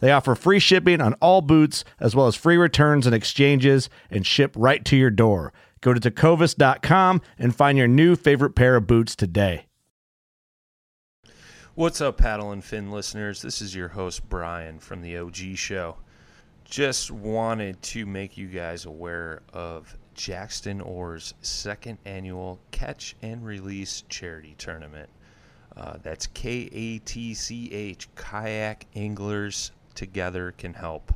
[0.00, 4.26] They offer free shipping on all boots, as well as free returns and exchanges, and
[4.26, 5.52] ship right to your door.
[5.80, 9.66] Go to tecovas.com and find your new favorite pair of boots today.
[11.74, 13.40] What's up, Paddle and Fin listeners?
[13.40, 15.96] This is your host, Brian from the OG Show.
[16.64, 24.02] Just wanted to make you guys aware of Jackson Oars' second annual Catch and Release
[24.08, 25.08] Charity Tournament.
[25.76, 31.12] Uh, that's K A T C H, Kayak Anglers Together Can Help.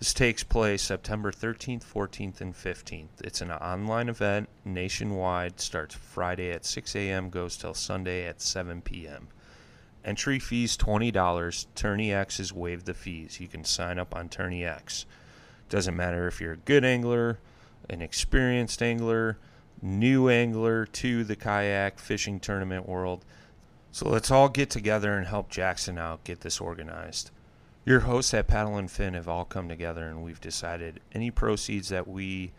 [0.00, 3.20] This takes place September 13th, 14th, and 15th.
[3.22, 8.82] It's an online event nationwide, starts Friday at 6 a.m., goes till Sunday at 7
[8.82, 9.28] p.m.
[10.04, 11.12] Entry fees $20.
[11.76, 13.38] TourneyX has waived the fees.
[13.38, 15.04] You can sign up on TourneyX.
[15.68, 17.38] Doesn't matter if you're a good angler,
[17.88, 19.38] an experienced angler,
[19.80, 23.24] new angler to the kayak fishing tournament world.
[23.92, 27.30] So let's all get together and help Jackson out get this organized.
[27.84, 31.88] Your hosts at Paddle and Fin have all come together and we've decided any proceeds
[31.88, 32.52] that we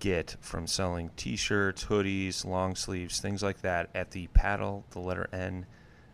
[0.00, 5.30] get from selling t-shirts, hoodies, long sleeves, things like that at the paddle, the letter
[5.32, 5.64] N,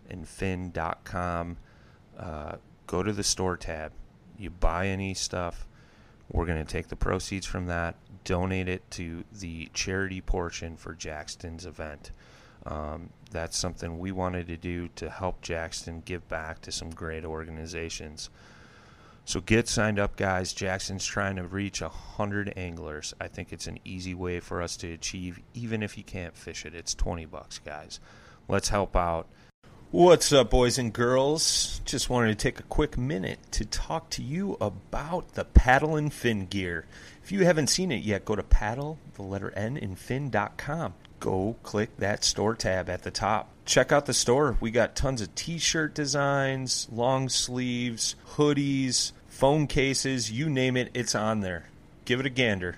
[0.08, 1.56] and fin.com.
[2.16, 2.52] Uh,
[2.86, 3.90] go to the store tab.
[4.38, 5.66] You buy any stuff,
[6.30, 10.94] we're going to take the proceeds from that, donate it to the charity portion for
[10.94, 12.12] Jackson's event.
[12.64, 17.24] Um, that's something we wanted to do to help Jackson give back to some great
[17.24, 18.30] organizations.
[19.24, 20.52] So get signed up, guys.
[20.52, 23.14] Jackson's trying to reach a hundred anglers.
[23.20, 26.66] I think it's an easy way for us to achieve, even if you can't fish
[26.66, 26.74] it.
[26.74, 28.00] It's twenty bucks, guys.
[28.48, 29.28] Let's help out.
[29.92, 31.82] What's up, boys and girls?
[31.84, 36.12] Just wanted to take a quick minute to talk to you about the paddle and
[36.12, 36.86] fin gear.
[37.22, 40.94] If you haven't seen it yet, go to paddle, the letter N, and fin.com.
[41.20, 43.51] Go click that store tab at the top.
[43.64, 44.56] Check out the store.
[44.60, 50.90] We got tons of t shirt designs, long sleeves, hoodies, phone cases, you name it,
[50.94, 51.66] it's on there.
[52.04, 52.76] Give it a gander.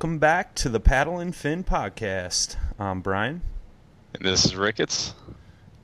[0.00, 2.56] Welcome back to the Paddle and Fin podcast.
[2.78, 3.42] I'm Brian.
[4.14, 5.12] And this is Ricketts.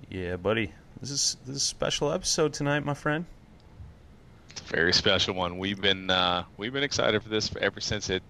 [0.08, 0.72] Yeah, buddy.
[1.02, 3.26] This is this is a special episode tonight, my friend.
[4.48, 5.58] It's a very special one.
[5.58, 8.22] We've been uh, we've been excited for this ever since it.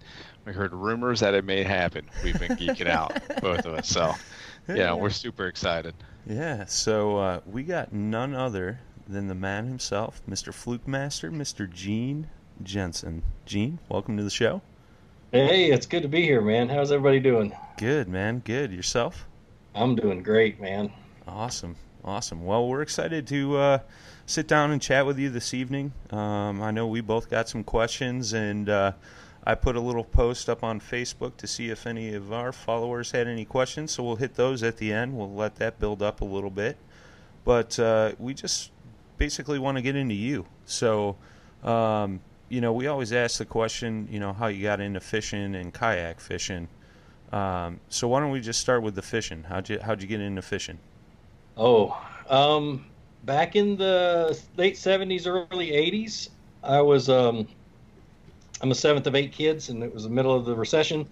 [0.45, 2.11] We heard rumors that it may happen.
[2.25, 3.89] We've been geeking out, both of us.
[3.89, 4.13] So,
[4.67, 5.95] yeah, we're super excited.
[6.27, 10.53] Yeah, so uh, we got none other than the man himself, Mr.
[10.53, 11.73] Fluke Master, Mr.
[11.73, 12.29] Gene
[12.61, 13.23] Jensen.
[13.45, 14.63] Gene, welcome to the show.
[15.33, 16.69] Hey, it's good to be here, man.
[16.69, 17.53] How's everybody doing?
[17.79, 18.43] Good, man.
[18.45, 18.71] Good.
[18.71, 19.27] Yourself?
[19.75, 20.93] I'm doing great, man.
[21.27, 21.75] Awesome.
[22.05, 22.45] Awesome.
[22.45, 23.79] Well, we're excited to uh,
[24.27, 25.93] sit down and chat with you this evening.
[26.11, 28.93] Um, I know we both got some questions, and uh,
[29.45, 33.11] I put a little post up on Facebook to see if any of our followers
[33.11, 33.91] had any questions.
[33.91, 35.19] So we'll hit those at the end.
[35.19, 36.77] We'll let that build up a little bit.
[37.45, 38.71] But uh, we just
[39.19, 40.47] basically want to get into you.
[40.67, 41.17] So,
[41.65, 45.55] um, you know, we always ask the question, you know, how you got into fishing
[45.55, 46.69] and kayak fishing.
[47.33, 49.45] Um, so why don't we just start with the fishing?
[49.45, 50.79] How'd you how'd you get into fishing?
[51.57, 51.97] Oh,
[52.29, 52.87] um,
[53.25, 56.29] back in the late '70s, early '80s,
[56.63, 57.49] I was um,
[58.63, 61.09] I'm the seventh of eight kids, and it was the middle of the recession,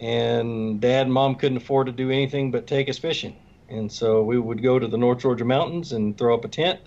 [0.00, 3.36] and Dad and Mom couldn't afford to do anything but take us fishing,
[3.68, 6.80] and so we would go to the North Georgia mountains and throw up a tent,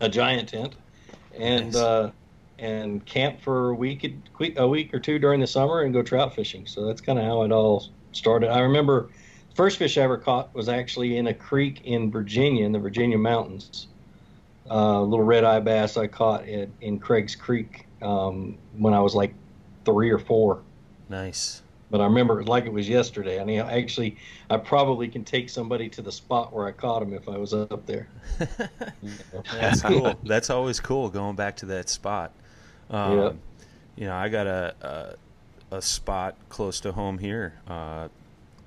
[0.00, 0.74] a giant tent,
[1.34, 1.76] and Nice.
[1.76, 2.10] uh,
[2.58, 4.12] and camp for a week,
[4.56, 6.66] a week or two during the summer, and go trout fishing.
[6.66, 8.50] So that's kind of how it all started.
[8.50, 9.10] I remember
[9.54, 13.18] first fish I ever caught was actually in a creek in Virginia, in the Virginia
[13.18, 13.88] mountains.
[14.70, 19.14] Uh, little red eye bass I caught at, in Craig's Creek um, when I was
[19.14, 19.34] like
[19.84, 20.62] three or four.
[21.08, 21.62] Nice.
[21.90, 23.40] But I remember it like it was yesterday.
[23.40, 24.16] I mean, I actually,
[24.50, 27.54] I probably can take somebody to the spot where I caught him if I was
[27.54, 28.08] up there.
[29.52, 30.14] That's cool.
[30.22, 32.32] That's always cool going back to that spot.
[32.90, 33.32] Um, Yeah.
[33.96, 35.16] You know, I got a,
[35.70, 37.54] a a spot close to home here.
[37.66, 38.08] Uh,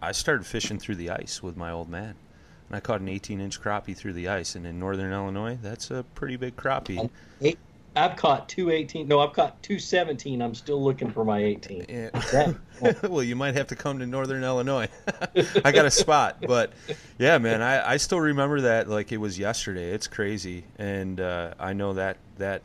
[0.02, 2.16] I started fishing through the ice with my old man,
[2.68, 4.56] and I caught an 18-inch crappie through the ice.
[4.56, 7.10] And in northern Illinois, that's a pretty big crappie.
[7.96, 9.08] I've caught two 18.
[9.08, 10.42] No, I've caught two 17.
[10.42, 11.86] I'm still looking for my 18.
[11.90, 12.10] Yeah.
[12.82, 14.88] That- well, you might have to come to Northern Illinois.
[15.66, 16.72] I got a spot, but
[17.20, 19.92] yeah, man, I, I still remember that like it was yesterday.
[19.92, 22.62] It's crazy, and uh, I know that that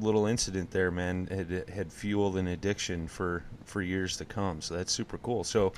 [0.00, 4.60] little incident there, man, had had fueled an addiction for for years to come.
[4.60, 5.44] So that's super cool.
[5.44, 5.72] So,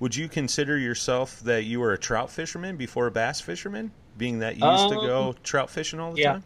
[0.00, 4.38] would you consider yourself that you were a trout fisherman before a bass fisherman, being
[4.40, 6.32] that you used to go trout fishing all the yeah.
[6.32, 6.44] time?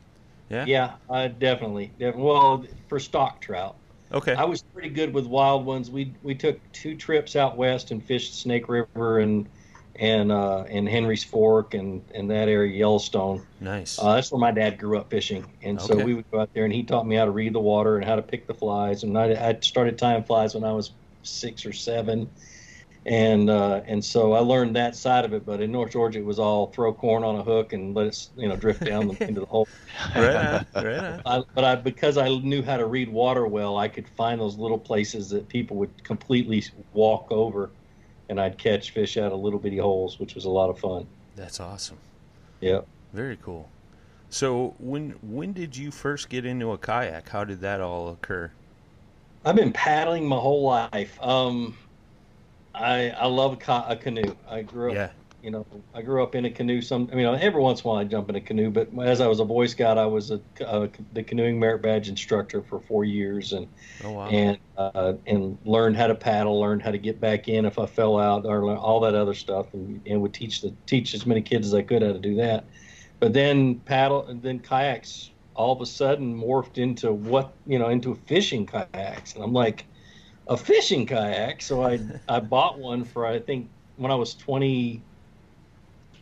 [0.49, 0.65] Yeah.
[0.67, 1.93] yeah, uh, definitely.
[2.01, 3.77] Well, for stock trout.
[4.13, 4.35] Okay.
[4.35, 5.91] I was pretty good with wild ones.
[5.91, 9.49] We we took two trips out west and fished Snake River and
[9.97, 13.47] and uh, and Henry's Fork and and that area Yellowstone.
[13.61, 13.99] nice.
[13.99, 16.05] Uh, that's where my dad grew up fishing, and so Okay.
[16.05, 18.05] we would go out there and he taught me how to read the water and
[18.05, 19.03] how to pick the flies.
[19.03, 22.31] And I, I started tying flies when I was six or seven,
[23.07, 25.45] and uh, and so I learned that side of it.
[25.47, 28.17] But in North Georgia, it was all throw corn on a hook and let it
[28.37, 29.69] you know drift down the, into the hole.
[30.15, 30.67] right on.
[30.79, 31.23] Right on.
[31.25, 34.57] I, but I, because I knew how to read water well, I could find those
[34.57, 37.75] little places that people would completely walk over,
[38.31, 41.07] and I'd catch fish out of little bitty holes, which was a lot of fun.
[41.37, 41.99] That's awesome.
[42.61, 42.87] Yep.
[43.13, 43.69] Very cool.
[44.31, 47.29] So when when did you first get into a kayak?
[47.29, 48.53] How did that all occur?
[49.45, 51.21] I've been paddling my whole life.
[51.21, 51.77] Um,
[52.75, 54.37] I I love a, ca- a canoe.
[54.49, 55.11] I grew up, Yeah.
[55.43, 56.83] You know, I grew up in a canoe.
[56.83, 58.71] Some, I mean, every once in a while I jump in a canoe.
[58.71, 62.09] But as I was a Boy Scout, I was a, a the canoeing merit badge
[62.09, 63.69] instructor for four years, and
[64.03, 64.31] Oh wow.
[64.31, 67.87] and uh, and learned how to paddle, learned how to get back in if I
[67.87, 71.43] fell out, or all that other stuff, and, and would teach the teach as many
[71.43, 72.69] kids as I could how to do that.
[73.19, 77.89] But then paddle, and then kayaks all of a sudden morphed into what you know
[77.89, 79.87] into fishing kayaks, and I'm like,
[80.47, 81.63] a fishing kayak.
[81.63, 85.07] So I I bought one for I think when I was 20,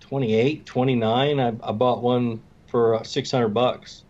[0.08, 1.40] 28, 29.
[1.40, 4.04] I, I bought one for 600 bucks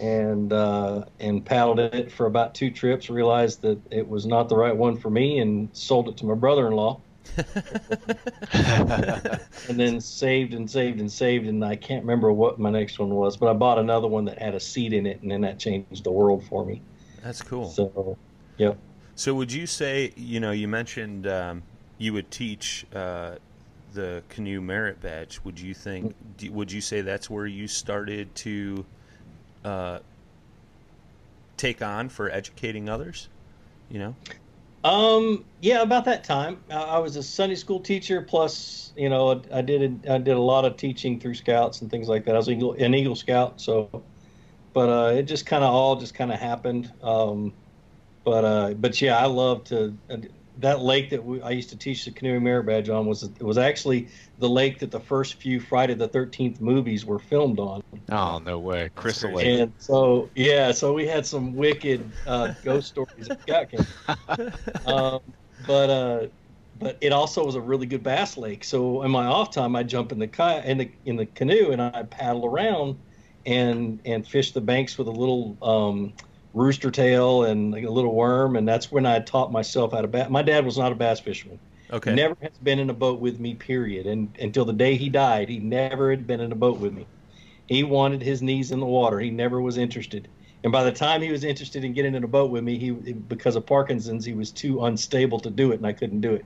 [0.00, 3.10] and uh, and paddled it for about two trips.
[3.10, 6.34] Realized that it was not the right one for me, and sold it to my
[6.34, 7.00] brother-in-law.
[8.52, 13.10] and then saved and saved and saved, and I can't remember what my next one
[13.10, 15.58] was, but I bought another one that had a seat in it, and then that
[15.58, 16.82] changed the world for me.
[17.22, 17.68] That's cool.
[17.68, 18.16] So,
[18.56, 18.78] yep.
[19.14, 21.62] So would you say, you know, you mentioned um,
[21.98, 23.36] you would teach uh,
[23.92, 25.40] the canoe merit badge.
[25.44, 26.14] Would you think?
[26.50, 28.84] Would you say that's where you started to
[29.64, 29.98] uh,
[31.56, 33.28] take on for educating others?
[33.90, 34.14] You know.
[34.82, 38.22] Um, yeah, about that time, I, was a Sunday school teacher.
[38.22, 42.08] Plus, you know, I did I did a lot of teaching through Scouts and things
[42.08, 42.34] like that.
[42.34, 44.02] I was Eagle, an Eagle Scout, so,
[44.72, 46.90] but uh, it just kind of all just kind of happened.
[47.02, 47.52] Um,
[48.24, 49.94] but uh, but yeah, I love to.
[50.60, 53.42] That lake that we, I used to teach the canoeing merit badge on was it
[53.42, 57.80] was actually the lake that the first few Friday the Thirteenth movies were filmed on.
[58.10, 59.32] oh no way, Crystal.
[59.32, 59.46] Lake.
[59.46, 63.72] And so, yeah, so we had some wicked uh, ghost stories at Scout
[64.86, 65.20] Um,
[65.66, 66.26] but uh,
[66.78, 68.64] but it also was a really good bass lake.
[68.64, 71.70] So in my off time, I jump in the kayak in the in the canoe
[71.72, 72.98] and I paddle around
[73.46, 76.14] and and fish the banks with a little um,
[76.54, 78.56] rooster tail and like a little worm.
[78.56, 80.28] And that's when I taught myself how to bass.
[80.30, 81.58] My dad was not a bass fisherman.
[81.92, 82.14] Okay.
[82.14, 84.06] Never has been in a boat with me, period.
[84.06, 87.06] And until the day he died, he never had been in a boat with me.
[87.66, 89.18] He wanted his knees in the water.
[89.20, 90.28] He never was interested.
[90.62, 92.90] And by the time he was interested in getting in a boat with me, he
[92.90, 96.44] because of Parkinson's, he was too unstable to do it, and I couldn't do it.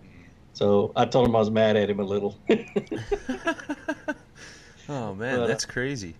[0.52, 2.38] So I told him I was mad at him a little.
[4.88, 6.14] oh man, But, uh, that's crazy.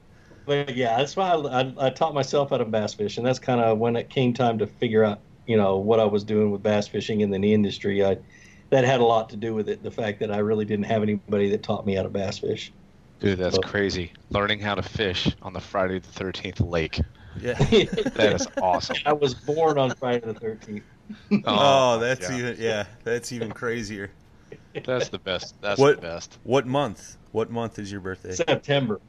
[0.47, 3.39] But yeah, that's why I, I, I taught myself how to bass fish, and that's
[3.39, 6.51] kind of when it came time to figure out, you know, what I was doing
[6.51, 8.05] with bass fishing in the industry.
[8.05, 8.19] I
[8.71, 9.83] that had a lot to do with it.
[9.83, 12.73] The fact that I really didn't have anybody that taught me how to bass fish.
[13.21, 14.13] Dude, that's But- crazy.
[14.31, 17.01] Learning how to fish on the Friday the 13th lake.
[17.41, 17.55] Yeah.
[18.15, 18.97] That is awesome.
[19.07, 20.85] I was born on Friday the thirteenth.
[21.33, 22.37] Oh, oh, that's yeah.
[22.39, 24.11] even yeah, that's even crazier.
[24.85, 25.61] That's the best.
[25.61, 26.39] That's What- the best.
[26.45, 27.17] What month?
[27.33, 28.33] What month is your birthday?
[28.33, 29.01] September.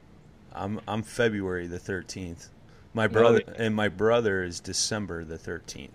[0.55, 2.49] I'm I'm February the 13th.
[2.93, 5.89] My brother they- and my brother is December the 13th.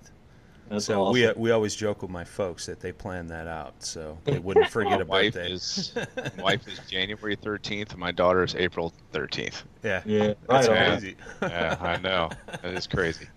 [0.68, 1.14] That's so awesome.
[1.14, 4.68] we we always joke with my folks that they plan that out so they wouldn't
[4.70, 5.52] forget a My wife birthday.
[5.52, 5.92] is
[6.36, 9.62] my wife is January 13th, and my daughter is April 13th.
[9.82, 10.02] yeah.
[10.06, 11.16] yeah, That's right crazy.
[11.42, 12.30] Yeah, I know.
[12.62, 13.26] That is crazy.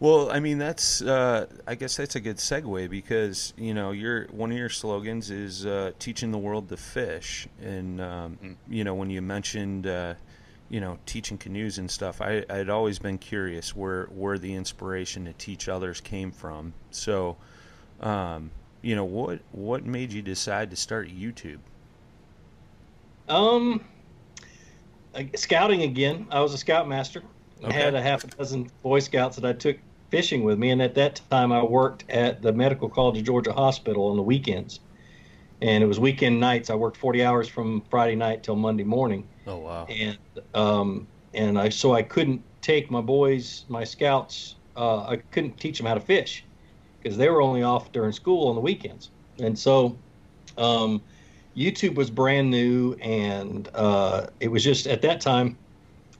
[0.00, 4.26] Well, I mean, that's uh, I guess that's a good segue because you know your
[4.26, 8.56] one of your slogans is uh, teaching the world to fish, and um, Mm.
[8.68, 10.14] you know when you mentioned uh,
[10.68, 15.24] you know teaching canoes and stuff, I I'd always been curious where where the inspiration
[15.24, 16.74] to teach others came from.
[16.92, 17.36] So,
[18.00, 18.52] um,
[18.82, 21.58] you know what what made you decide to start YouTube?
[23.28, 23.84] Um,
[25.34, 26.26] scouting again.
[26.30, 27.22] I was a scoutmaster.
[27.64, 27.72] I Okay.
[27.72, 29.78] had a half a dozen Boy Scouts that I took
[30.10, 33.52] fishing with me, and at that time I worked at the Medical College of Georgia
[33.52, 34.80] Hospital on the weekends,
[35.60, 36.70] and it was weekend nights.
[36.70, 40.18] I worked 40 hours from Friday night till Monday morning, Oh wow, and
[40.54, 44.56] um, and I so I couldn't take my boys, my scouts.
[44.76, 46.44] Uh, I couldn't teach them how to fish
[47.02, 49.96] because they were only off during school on the weekends, and so.
[50.56, 51.02] Um,
[51.56, 55.58] YouTube was brand new, and uh, it was just at that time,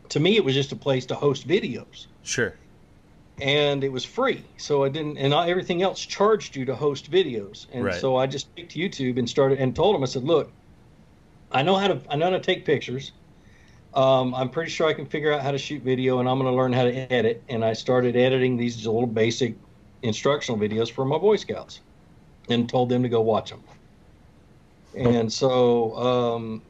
[0.09, 2.57] to me, it was just a place to host videos, sure,
[3.41, 4.45] and it was free.
[4.57, 8.01] So I didn't, and everything else charged you to host videos, and Right.
[8.01, 10.51] so I just picked YouTube and started and told them, I said, look,
[11.51, 13.13] I know how to, I know how to take pictures.
[13.95, 16.51] Um, I'm pretty sure I can figure out how to shoot video, and I'm going
[16.51, 17.43] to learn how to edit.
[17.49, 19.57] And I started editing these little basic
[20.03, 21.81] instructional videos for my Boy Scouts,
[22.51, 23.63] and told them to go watch them.
[24.97, 26.63] And so um,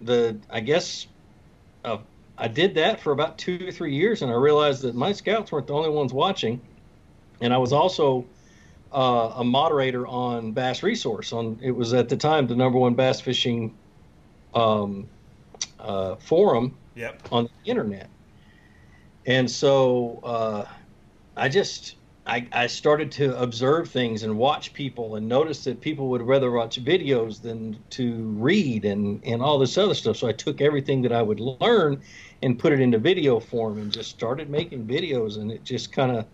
[0.00, 1.06] the I guess
[1.84, 1.98] uh,
[2.38, 5.52] I did that for about two or three years, and I realized that my scouts
[5.52, 6.60] weren't the only ones watching,
[7.40, 8.26] and I was also
[8.92, 11.32] uh, a moderator on Bass Resource.
[11.32, 13.74] On it was at the time the number one bass fishing
[14.54, 15.08] um,
[15.78, 18.08] uh, forum yep, on the internet.
[19.26, 20.64] And so uh,
[21.36, 26.08] I just I, I started to observe things and watch people and notice that people
[26.08, 30.16] would rather watch videos than to read and, and all this other stuff.
[30.16, 32.02] So I took everything that I would learn
[32.42, 36.16] and put it into video form and just started making videos and it just kind
[36.16, 36.26] of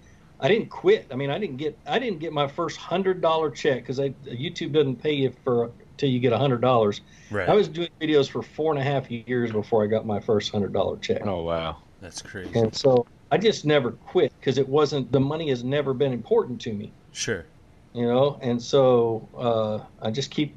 [0.42, 1.06] I didn't quit.
[1.12, 4.72] I mean, I didn't get I didn't get my first hundred dollar check because YouTube
[4.72, 7.00] doesn't pay you for till you get a hundred dollars.
[7.30, 7.48] right.
[7.48, 10.50] I was doing videos for four and a half years before I got my first
[10.50, 11.24] hundred dollar check.
[11.24, 11.78] Oh wow.
[12.00, 12.58] that's crazy.
[12.58, 16.60] And so I just never quit because it wasn't the money has never been important
[16.62, 17.46] to me, Sure,
[17.94, 18.38] you know.
[18.42, 20.56] And so uh, I just keep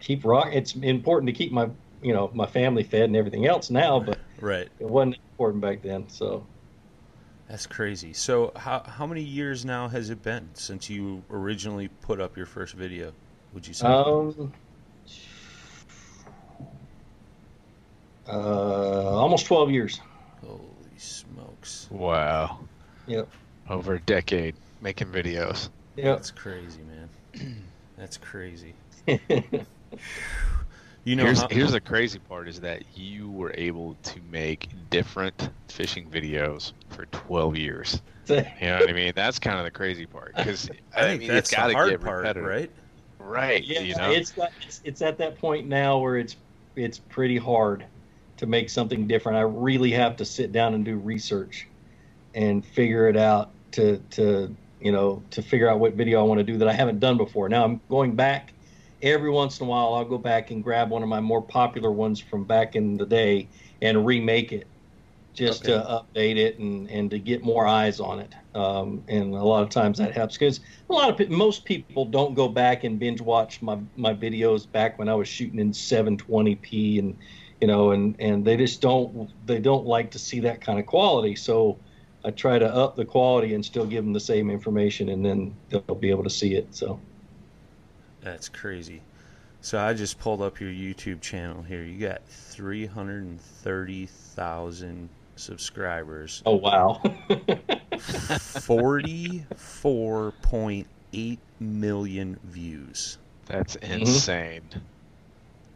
[0.00, 0.50] keep rock.
[0.52, 1.70] It's important to keep my
[2.02, 4.68] you know my family fed and everything else now, but right.
[4.78, 6.08] it wasn't important back then.
[6.08, 6.46] So
[7.48, 8.12] That's crazy.
[8.12, 12.46] So how how many years now has it been since you originally put up your
[12.46, 13.12] first video?
[13.52, 13.86] Would you say?
[13.86, 14.52] um,
[18.28, 20.00] uh, almost twelve years.
[20.44, 20.60] Holy
[20.96, 22.60] smokes, Wow.
[23.06, 23.28] Yep.
[23.68, 25.70] Over a decade making videos.
[25.96, 26.16] Yep.
[26.16, 27.08] that's crazy, man.
[27.98, 28.74] That's crazy.
[31.04, 34.68] You know, here's how- here's the crazy part is that you were able to make
[34.90, 38.02] different fishing videos for 12 years.
[38.28, 38.36] You
[38.68, 39.12] know what I mean?
[39.16, 41.76] That's kind of the crazy part because I think mean, that's it's got the to
[41.76, 42.70] hard get part, repetitive, right?
[43.18, 43.64] Right.
[43.64, 44.10] Yeah, you know.
[44.12, 46.36] it's, got, it's it's at that point now where it's
[46.76, 47.86] it's pretty hard
[48.36, 49.38] to make something different.
[49.38, 51.70] I really have to sit down and do research
[52.34, 56.38] and figure it out to to you know to figure out what video I want
[56.38, 57.48] to do that I haven't done before.
[57.48, 58.54] Now I'm going back
[59.02, 59.94] every once in a while.
[59.94, 63.06] I'll go back and grab one of my more popular ones from back in the
[63.06, 63.48] day
[63.82, 64.66] and remake it
[65.38, 68.34] just to update it and, and to get more eyes on it.
[68.56, 72.34] Um, and a lot of times that helps because a lot of most people don't
[72.34, 76.98] go back and binge watch my, my videos back when I was shooting in 720p
[76.98, 77.16] and
[77.60, 80.86] you know and, and they just don't they don't like to see that kind of
[80.86, 81.36] quality.
[81.36, 81.78] So
[82.24, 85.54] I try to up the quality and still give them the same information and then
[85.68, 86.74] they'll be able to see it.
[86.74, 87.00] So
[88.20, 89.02] That's crazy.
[89.60, 91.82] So I just pulled up your YouTube channel here.
[91.82, 96.42] You got 330,000 subscribers.
[96.46, 97.00] Oh wow.
[100.08, 103.18] 44.8 million views.
[103.46, 103.92] That's Mm-hmm.
[104.00, 104.62] insane.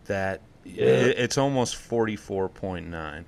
[0.06, 0.84] That Yeah.
[0.84, 3.24] it- it's almost 44.9.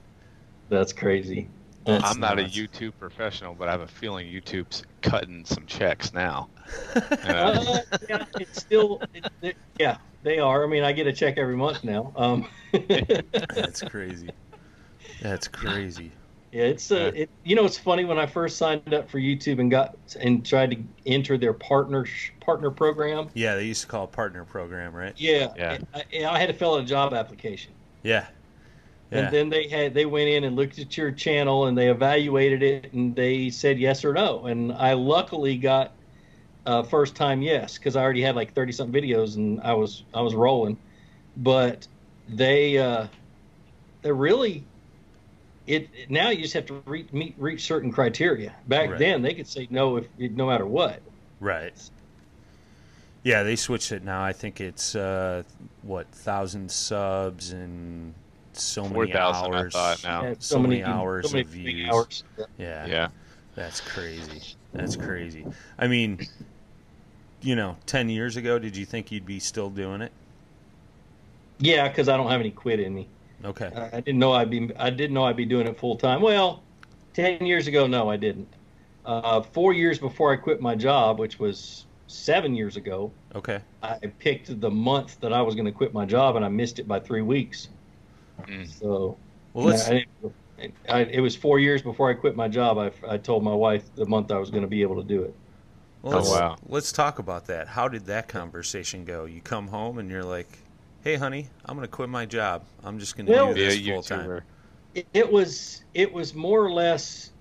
[0.69, 1.49] That's crazy.
[1.85, 2.45] That's I'm not a.
[2.45, 6.49] YouTube professional, but I have a feeling YouTube's cutting some checks now.
[6.97, 10.65] Uh, Uh, yeah, it's still, it, it- yeah, they are.
[10.65, 12.13] I mean, I get a check every month now.
[12.17, 14.31] Um, That's crazy.
[15.21, 16.11] That's crazy.
[16.53, 19.59] yeah, it's uh, it, you know, it's funny when I first signed up for YouTube
[19.61, 20.77] and got and tried to
[21.07, 22.07] enter their partner
[22.41, 23.29] partner program.
[23.35, 25.13] Yeah, they used to call it partner program, right?
[25.17, 25.79] Yeah, Yeah.
[25.95, 27.73] I, I had to fill out a job application.
[28.03, 28.27] Yeah.
[29.15, 32.63] And then they had they went in and looked at your channel and they evaluated
[32.63, 34.47] it and they said yes or no.
[34.47, 35.93] And I luckily got
[36.67, 40.05] uh, first time yes because I already had like thirty something videos and I was
[40.15, 40.77] I was rolling.
[41.37, 41.87] But
[42.29, 43.07] they uh,
[44.03, 44.65] they're really
[45.67, 48.55] it now you just have to re- meet reach certain criteria.
[48.69, 48.99] Back Right.
[48.99, 51.01] then they could say no if no matter what.
[51.41, 51.75] Right.
[53.23, 54.23] Yeah, they switched it now.
[54.23, 55.45] I think it's uh,
[55.83, 58.15] what thousand subs and
[58.63, 59.15] so many 4,000,
[59.55, 59.73] I hours.
[59.73, 60.23] thought, now.
[60.25, 61.89] Yeah, so, many, hours so many of views.
[61.91, 62.25] hours.
[62.59, 63.09] Yeah, yeah.
[63.55, 64.55] that's crazy.
[64.73, 65.47] That's crazy.
[65.79, 66.27] I mean,
[67.41, 70.13] you know, ten years ago, did you think you'd be still doing it?
[71.59, 73.07] Yeah, because I don't have any quit in me.
[73.45, 73.71] Okay.
[73.77, 76.21] I I didn't know I'd be I didn't know I'd be doing it full time.
[76.21, 76.63] Well,
[77.13, 78.49] ten years ago, no, I didn't.
[79.05, 83.61] Uh, four years before I quit my job, which was seven years ago, Okay.
[83.83, 86.79] I picked the month that I was going to quit my job, and I missed
[86.79, 87.69] it by three weeks.
[88.43, 88.69] Mm.
[88.69, 89.17] So,
[89.53, 89.89] Well, let's.
[89.89, 90.05] I,
[90.89, 92.79] I, it was four years before I quit my job.
[92.79, 95.23] I, I told my wife the month I was going to be able to do
[95.23, 95.35] it.
[96.03, 96.57] Well, Oh, let's, wow.
[96.69, 97.67] let's talk about that.
[97.67, 99.25] How did that conversation go?
[99.25, 100.59] You come home and you're like,
[101.03, 102.65] "Hey, honey, I'm going to quit my job.
[102.85, 104.43] I'm just going to Well- do Be a this full time."
[104.95, 107.33] It, it was it was more or less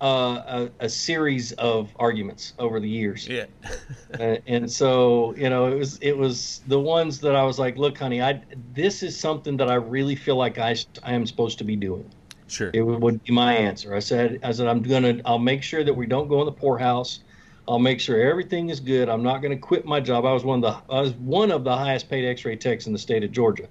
[0.00, 3.28] a, a series of arguments over the years.
[3.28, 3.46] Yeah.
[4.18, 7.76] and, and so you know it was it was the ones that I was like,
[7.76, 11.58] look, honey, I this is something that I really feel like I I am supposed
[11.58, 12.08] to be doing.
[12.46, 12.70] sure.
[12.72, 13.94] It would, be my answer.
[13.94, 16.52] I said I said I'm gonna I'll make sure that we don't go in the
[16.52, 17.20] poorhouse.
[17.66, 19.08] I'll make sure everything is good.
[19.08, 20.26] I'm not going to quit my job.
[20.26, 22.92] I was one of the I was one of the highest paid X-ray techs in
[22.92, 23.68] the state of Georgia,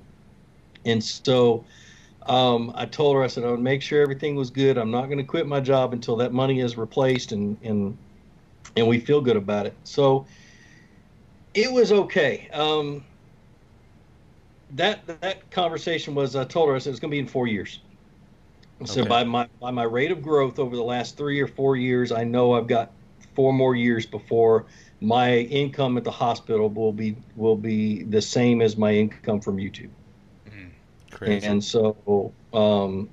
[0.84, 1.64] and so
[2.28, 4.78] um, I told her I said I would make sure everything was good.
[4.78, 7.98] I'm not going to quit my job until that money is replaced and and
[8.76, 9.78] and we feel good about it.
[9.84, 10.28] So
[11.54, 12.50] it was okay.
[12.52, 13.06] Um,
[14.72, 17.48] that that conversation was I told her I said it's going to be in four
[17.48, 17.80] years.
[18.82, 19.10] I said Okay.
[19.10, 22.24] by my by my rate of growth over the last three or four years, I
[22.24, 22.94] know I've got
[23.36, 24.68] four more years before
[25.02, 29.58] my income at the hospital will be will be the same as my income from
[29.58, 29.92] YouTube.
[31.26, 31.48] Crazy.
[31.48, 33.10] And so, um,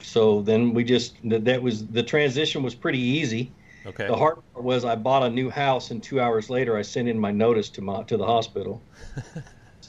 [0.00, 3.50] so then we just that, that was the transition was pretty easy.
[3.86, 4.06] okay.
[4.06, 7.08] The hard part was I bought a new house, and two hours later I sent
[7.08, 8.82] in my notice to my to the hospital.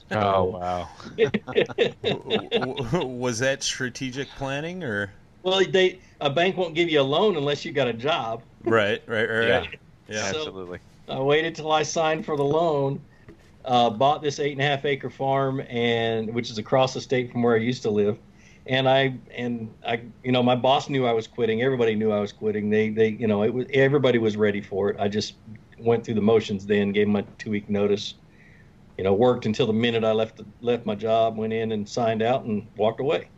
[0.09, 0.89] Oh wow.
[1.17, 5.11] W- w- was that strategic planning or?
[5.43, 8.41] well, they a bank won't give you a loan unless you got a job.
[8.63, 9.01] Right.
[9.05, 9.25] Right.
[9.29, 9.47] Right.
[9.47, 9.57] Yeah.
[9.59, 9.79] right.
[10.07, 10.31] Yeah.
[10.31, 10.79] So- Absolutely.
[11.09, 13.01] I waited till I signed for the loan,
[13.67, 17.31] uh, bought this eight and a half acre farm, and which is across the state
[17.31, 18.17] from where I used to live.
[18.65, 21.61] And I and I, you know, my boss knew I was quitting.
[21.61, 22.69] Everybody knew I was quitting.
[22.69, 24.97] They they, you know, it was everybody was ready for it.
[24.99, 25.35] I just
[25.79, 26.65] went through the motions.
[26.65, 28.15] Then gave my two week notice.
[28.97, 31.87] You know, worked until the minute I left the, left my job, went in and
[31.87, 33.29] signed out and walked away.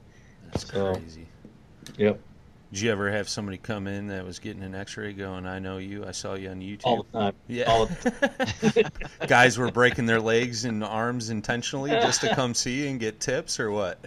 [0.46, 1.28] That's So- crazy.
[1.98, 2.20] Yep,
[2.72, 5.48] Did you ever have somebody come in that was getting an X-ray going?
[5.48, 6.06] I know you.
[6.06, 6.82] I saw you on YouTube.
[6.84, 7.34] all the time.
[7.48, 7.64] yeah.
[7.64, 8.92] all the
[9.28, 13.20] Guys were breaking their legs and arms intentionally just to come see you and get
[13.20, 14.06] tips, or what?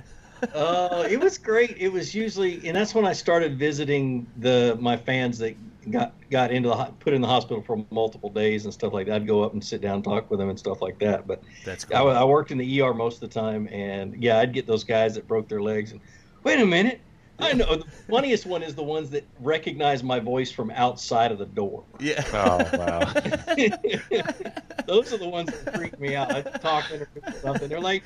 [0.55, 1.77] uh, it was great.
[1.77, 5.57] It was usually, and that's when I started visiting the my fans that
[5.91, 9.17] got got into the put in the hospital for multiple days and stuff like that.
[9.17, 11.27] I'd go up and sit down and talk with them and stuff like that.
[11.27, 12.01] But That's I.
[12.03, 15.17] I worked in the ER most of the time, and yeah, I'd get those guys
[15.17, 16.01] that broke their legs and
[16.45, 17.01] wait a minute.
[17.43, 21.39] I know the funniest one is the ones that recognize my voice from outside of
[21.39, 21.85] the door.
[22.01, 22.25] yeah.
[22.33, 23.01] Oh wow.
[24.87, 26.35] Those are the ones that freak me out.
[26.35, 27.69] I talk to them or something.
[27.69, 28.03] They're like,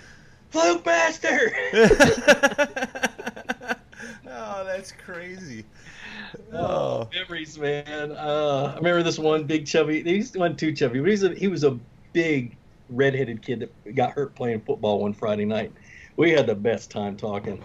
[0.51, 1.53] Fluke Master!
[4.29, 5.65] oh, that's crazy.
[6.53, 8.13] Oh, memories, man.
[8.13, 10.03] Uh, I remember this one big chubby.
[10.03, 11.79] He's one too chubby, but he's a, he was a
[12.13, 12.57] big
[12.89, 15.73] redheaded kid that got hurt playing football one Friday night.
[16.17, 17.63] We had the best time talking.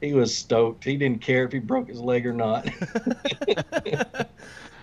[0.00, 0.84] He was stoked.
[0.84, 2.68] He didn't care if he broke his leg or not.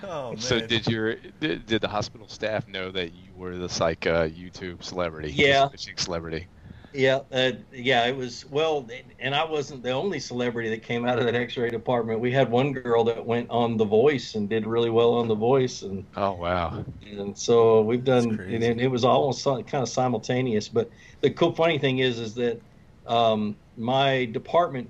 [0.04, 0.38] Oh man.
[0.38, 4.28] So did your did, did the hospital staff know that you were this like uh,
[4.28, 5.32] YouTube celebrity?
[5.32, 5.70] Yeah.
[5.70, 6.48] fishing celebrity.
[6.94, 8.88] Yeah, uh, yeah, it was well,
[9.20, 12.22] and I wasn't the only celebrity that came out of that X-ray department.
[12.22, 15.36] We had one girl that went on The Voice and did really well on The
[15.36, 16.86] Voice, and Oh wow.
[17.02, 18.56] and so we've done, crazy.
[18.56, 20.70] and it, it was almost kind of simultaneous.
[20.70, 20.90] But
[21.22, 22.62] the cool, funny thing is, is that
[23.06, 24.90] um, my department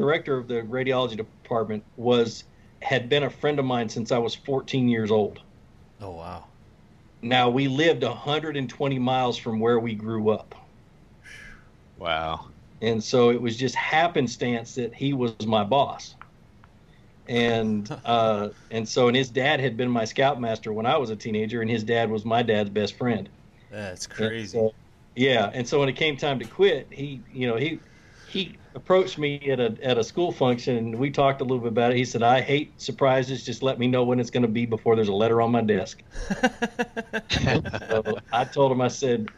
[0.00, 2.44] director of the radiology department was
[2.82, 5.40] had been a friend of mine since I was 14 years old.
[6.00, 6.44] Oh wow.
[7.22, 10.54] Now we lived 120 miles from where we grew up.
[11.96, 12.46] Wow.
[12.80, 16.16] and so it was just happenstance that he was my boss
[17.28, 21.16] and uh, and so and his dad had been my scoutmaster when I was a
[21.16, 23.28] teenager, and his dad was my dad's best friend.
[23.70, 24.58] That's And crazy.
[24.58, 24.74] so-
[25.16, 27.80] yeah, and so when it came time to quit, he you know he
[28.30, 31.68] he approached me at a at a school function, and we talked a little bit
[31.68, 31.96] about it.
[31.96, 33.44] He said, "I hate surprises.
[33.44, 35.62] Just let me know when it's going to be before there's a letter on my
[35.62, 36.02] desk."
[37.30, 39.28] so I told him, I said,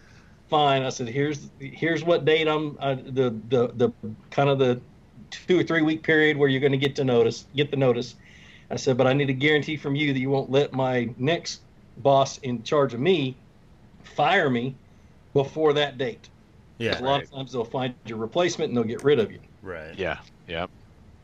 [0.51, 3.93] "Fine." I said, "Here's here's what date I'm uh, the the the
[4.31, 4.81] kind of the
[5.31, 8.15] two or three week period where you're going to get to notice get the notice."
[8.71, 11.63] I said, "But I need a guarantee from you that you won't let my next
[11.97, 13.37] boss in charge of me
[14.03, 14.75] fire me
[15.33, 16.29] before that date.
[16.79, 17.01] Yeah.
[17.01, 17.25] a lot right.
[17.25, 19.97] of times they'll find your replacement and they'll get rid of you." Right.
[19.97, 20.19] Yeah.
[20.49, 20.71] Yep.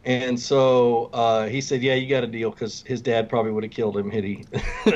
[0.05, 3.65] And so uh, he said, "Yeah, you got a deal," because his dad probably would
[3.65, 4.45] have killed him had he.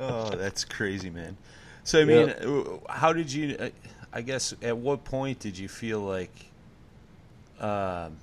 [0.00, 1.36] oh, that's crazy, man.
[1.82, 3.56] So I mean, uh how did you?
[3.58, 3.70] uh,
[4.12, 6.30] I guess at what point did you feel like,
[7.58, 8.16] um,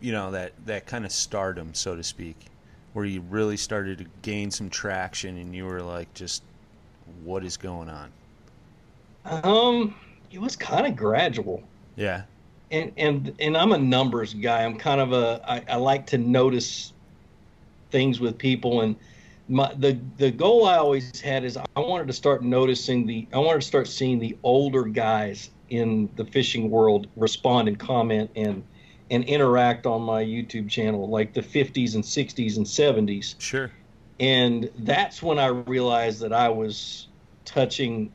[0.00, 2.36] you know, that that kind of stardom, so to speak,
[2.92, 6.42] where you really started to gain some traction, and you were like, just,
[7.24, 8.10] what is going on?
[9.24, 9.94] Um,
[10.30, 11.62] it was kind of gradual.
[11.96, 12.22] Yeah.
[12.70, 14.64] and and and I'm a numbers guy.
[14.64, 16.92] I'm kind of a I, I like to notice
[17.90, 18.96] things with people and
[19.48, 23.38] my the the goal I always had is I wanted to start noticing the I
[23.38, 28.64] wanted to start seeing the older guys in the fishing world respond and comment and
[29.10, 33.70] and interact on my YouTube channel like the 50s and 60s and 70s Sure.
[34.18, 37.08] and that's when I realized that I was
[37.44, 38.10] touching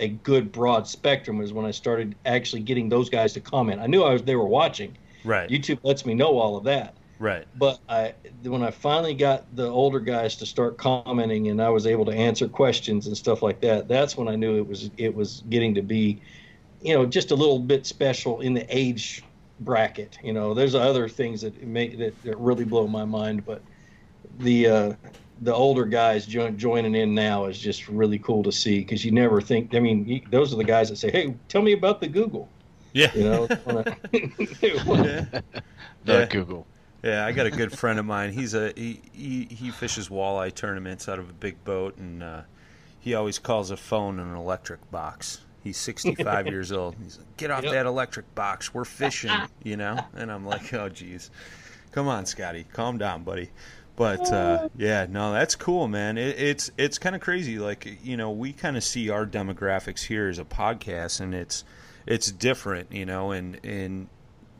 [0.00, 3.80] a good broad spectrum is when I started actually getting those guys to comment.
[3.80, 4.96] I knew I was they were watching.
[5.24, 5.48] Right.
[5.48, 6.96] YouTube lets me know all of that.
[7.18, 7.46] right.
[7.56, 11.86] But I when I finally got the older guys to start commenting and I was
[11.86, 15.14] able to answer questions and stuff like that, that's when I knew it was it
[15.14, 16.20] was getting to be,
[16.80, 19.22] you know, just a little bit special in the age
[19.60, 20.18] bracket.
[20.22, 23.62] You know, there's other things that make that, that really blow my mind, but
[24.38, 24.92] the uh,
[25.40, 29.10] the older guys jo- joining in now is just really cool to see because you
[29.12, 29.74] never think.
[29.74, 32.48] I mean, you, those are the guys that say, "Hey, tell me about the Google."
[32.92, 33.10] Yeah.
[33.14, 35.40] You know, wanna- yeah.
[36.04, 36.26] The Yeah.
[36.26, 36.66] Google.
[37.04, 38.32] Yeah, I got a good friend of mine.
[38.32, 42.42] He's a he he, he fishes walleye tournaments out of a big boat, and uh,
[43.00, 45.40] he always calls a phone an electric box.
[45.64, 46.94] He's 65 years old.
[47.02, 47.72] He's like, "Get off Yep.
[47.72, 48.72] that electric box.
[48.74, 49.32] We're fishing,"
[49.64, 49.98] you know.
[50.14, 51.30] And I'm like, "Oh, geez,
[51.90, 53.50] come on, Scotty, calm down, buddy."
[53.94, 56.16] But uh, yeah, no, that's cool, man.
[56.16, 57.58] It, it's it's kind of crazy.
[57.58, 61.64] Like you know, we kind of see our demographics here as a podcast, and it's
[62.06, 64.08] it's different, you know, and and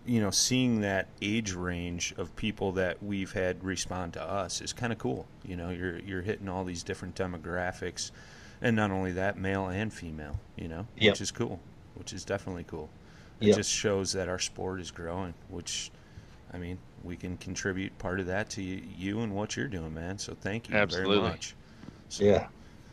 [0.04, 4.72] you know, seeing that age range of people that we've had respond to us is
[4.72, 5.26] kind of cool.
[5.44, 8.10] You know, you're you're hitting all these different demographics,
[8.60, 10.40] and not only that, male and female.
[10.56, 11.12] You know, Yep.
[11.12, 11.58] which is cool,
[11.94, 12.90] which is definitely cool.
[13.40, 13.56] It Yep.
[13.56, 15.90] just shows that our sport is growing, which,
[16.52, 19.92] I mean, we can contribute part of that to you, you and what you're doing,
[19.94, 20.18] man.
[20.18, 21.18] So thank you Absolutely.
[21.18, 21.56] very much.
[22.08, 22.46] So, Yeah,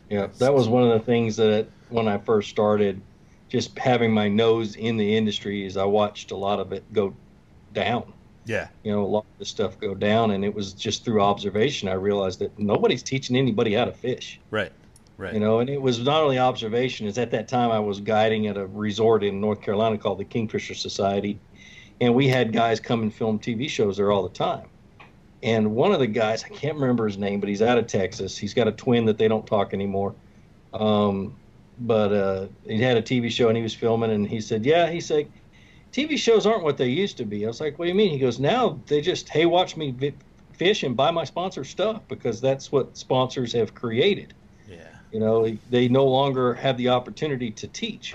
[0.08, 0.28] yeah.
[0.38, 3.00] That was one of the things that when I first started,
[3.48, 7.14] just having my nose in the industry, is I watched a lot of it go
[7.72, 8.12] down.
[8.44, 11.20] yeah, You know, a lot of the stuff go down, and it was just through
[11.20, 14.40] observation I realized that nobody's teaching anybody how to fish.
[14.50, 14.72] right,
[15.16, 15.34] right.
[15.34, 17.06] You know, and it was not only observation.
[17.06, 20.24] Is at that time I was guiding at a resort in North Carolina called the
[20.24, 21.38] Kingfisher Society,
[22.00, 24.66] and we had guys come and film TV shows there all the time.
[25.42, 28.36] And one of the guys, I can't remember his name, but he's out of Texas.
[28.36, 30.14] He's got a twin that they don't talk anymore.
[30.74, 31.34] Um,
[31.80, 34.90] but uh, he had a TV show and he was filming, and he said, "Yeah,"
[34.90, 35.30] he said,
[35.92, 38.10] "TV shows aren't what they used to be." I was like, "What do you mean?"
[38.10, 40.14] He goes, "Now they just hey, watch me vi-
[40.52, 44.34] fish and buy my sponsor stuff because that's what sponsors have created."
[44.68, 44.76] yeah,
[45.10, 48.14] You know, they no longer have the opportunity to teach,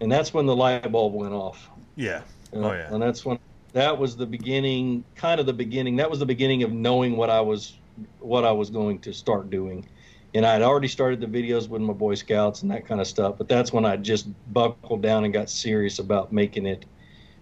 [0.00, 1.68] and that's when the light bulb went off.
[1.96, 2.92] yeah, you know, Oh, uh, yeah.
[2.94, 3.38] And that's when
[3.72, 5.96] that was the beginning, kind of the beginning.
[5.96, 7.78] That was the beginning of knowing what I was,
[8.18, 9.88] what I was going to start doing.
[10.34, 13.36] And I'd already started the videos with my Boy Scouts and that kind of stuff.
[13.38, 16.84] But that's when I just buckled down and got serious about making it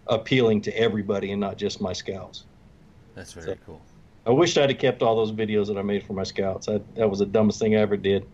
[0.07, 2.45] appealing to everybody and not just my scouts.
[3.15, 3.81] that's very So- cool.
[4.27, 6.69] I wish I'd have kept all those videos that I made for my scouts.
[6.69, 8.27] I, that was the dumbest thing I ever did.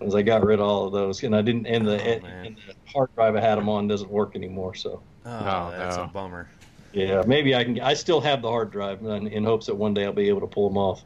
[0.00, 1.66] Was I got rid of all of those, and I didn't.
[1.66, 4.74] And the, Oh, and the hard drive I had them on doesn't work anymore.
[4.74, 6.04] So Oh, No, that's no.
[6.04, 6.48] a bummer.
[6.92, 7.80] yeah, maybe I can.
[7.80, 10.40] I still have the hard drive, in, in hopes that one day I'll be able
[10.40, 11.02] to pull them off.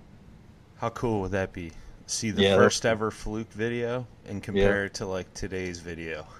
[0.77, 1.73] How cool would that be?
[2.07, 6.27] See the Yeah, first ever fluke video and compare it to like today's video.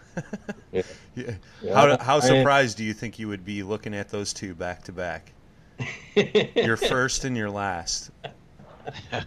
[0.73, 0.83] Yeah.
[1.17, 1.35] Yeah.
[1.61, 4.85] Yeah, How, how surprised do you think you would be looking at those two back
[4.85, 5.33] to back?
[6.55, 8.11] Your first and your last.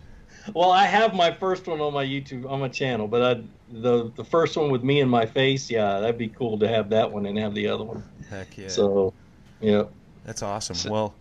[0.53, 4.09] Well, I have my first one on my YouTube on my channel, but I, the
[4.15, 7.11] the first one with me and my face, yeah, that'd be cool to have that
[7.11, 8.01] one and have the other one.
[8.29, 8.67] Heck yeah.
[8.67, 9.13] So,
[9.61, 9.83] yeah.
[10.25, 10.75] That's awesome.
[10.75, 11.13] So- well,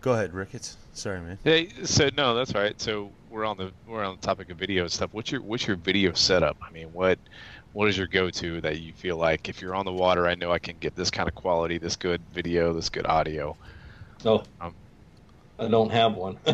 [0.00, 0.76] go ahead, Ricketts.
[0.92, 1.38] Sorry, man.
[1.44, 2.78] Hey, so no, that's right.
[2.80, 5.10] So we're on the we're on the topic of video and stuff.
[5.12, 6.56] What's your what's your video setup?
[6.62, 7.18] I mean, what
[7.72, 10.50] what is your go-to that you feel like if you're on the water, I know
[10.50, 13.56] I can get this kind of quality, this good video, this good audio.
[14.24, 14.74] Oh, Um,
[15.60, 16.38] I don't have one.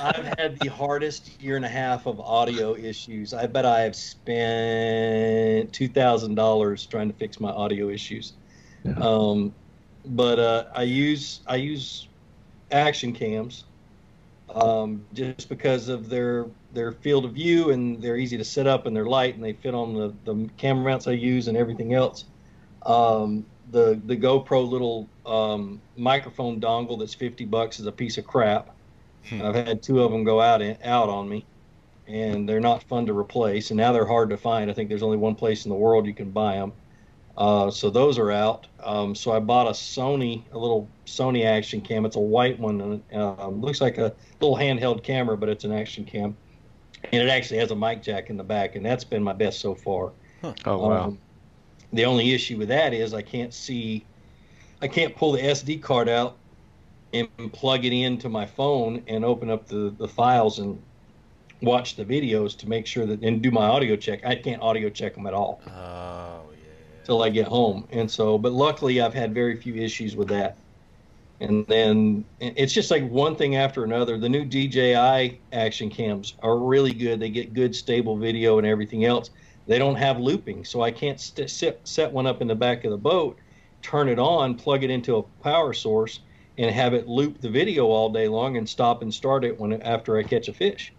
[0.00, 3.34] I've had the hardest year and a half of audio issues.
[3.34, 8.32] I bet I have spent two thousand dollars trying to fix my audio issues.
[8.84, 8.94] Yeah.
[8.98, 9.54] Um,
[10.06, 12.08] but uh, I use I use
[12.70, 13.64] action cams
[14.54, 18.86] um, just because of their their field of view and they're easy to set up
[18.86, 21.94] and they're light and they fit on the, the camera mounts I use and everything
[21.94, 22.24] else.
[22.86, 28.26] Um, the the GoPro little um, microphone dongle that's fifty bucks is a piece of
[28.26, 28.74] crap.
[29.28, 29.42] Hmm.
[29.42, 31.44] I've had two of them go out in, out on me,
[32.06, 33.70] and they're not fun to replace.
[33.70, 34.70] And now they're hard to find.
[34.70, 36.72] I think there's only one place in the world you can buy them.
[37.36, 38.66] Uh, so those are out.
[38.82, 42.04] Um, so I bought a Sony, a little Sony action cam.
[42.04, 45.72] It's a white one, and um, looks like a little handheld camera, but it's an
[45.72, 46.36] action cam,
[47.12, 49.60] and it actually has a mic jack in the back, and that's been my best
[49.60, 50.12] so far.
[50.66, 51.04] Oh wow.
[51.04, 51.18] Um,
[51.92, 54.04] the only issue with that is I can't see,
[54.80, 56.36] I can't pull the SD card out
[57.12, 60.80] and plug it into my phone and open up the, the files and
[61.62, 64.24] watch the videos to make sure that and do my audio check.
[64.24, 65.70] I can't audio check them at all Oh,
[66.52, 67.04] yeah.
[67.04, 67.86] till I get home.
[67.90, 70.56] And so, but luckily I've had very few issues with that.
[71.40, 74.18] And then it's just like one thing after another.
[74.18, 77.18] The new DJI action cams are really good.
[77.18, 79.30] They get good stable video and everything else.
[79.70, 82.82] They don't have looping, so I can't st- set, set one up in the back
[82.84, 83.38] of the boat,
[83.82, 86.18] turn it on, plug it into a power source,
[86.58, 89.80] and have it loop the video all day long and stop and start it when
[89.82, 90.92] after I catch a fish.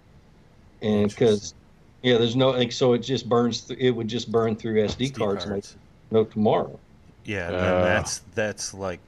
[0.82, 1.54] And because
[2.02, 3.60] yeah, there's no like so it just burns.
[3.60, 5.66] Th- it would just burn through SD, SD cards, like
[6.10, 6.80] no tomorrow.
[7.26, 7.52] Yeah, Uh.
[7.52, 9.02] then that's that's like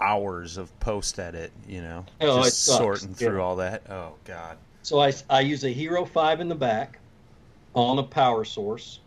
[0.00, 3.42] hours of post edit, you know, Oh, it just sorting through Yeah.
[3.42, 3.82] all that.
[3.90, 4.56] Oh God.
[4.82, 6.98] So I, I use a Hero 5 in the back
[7.76, 9.00] on a power source,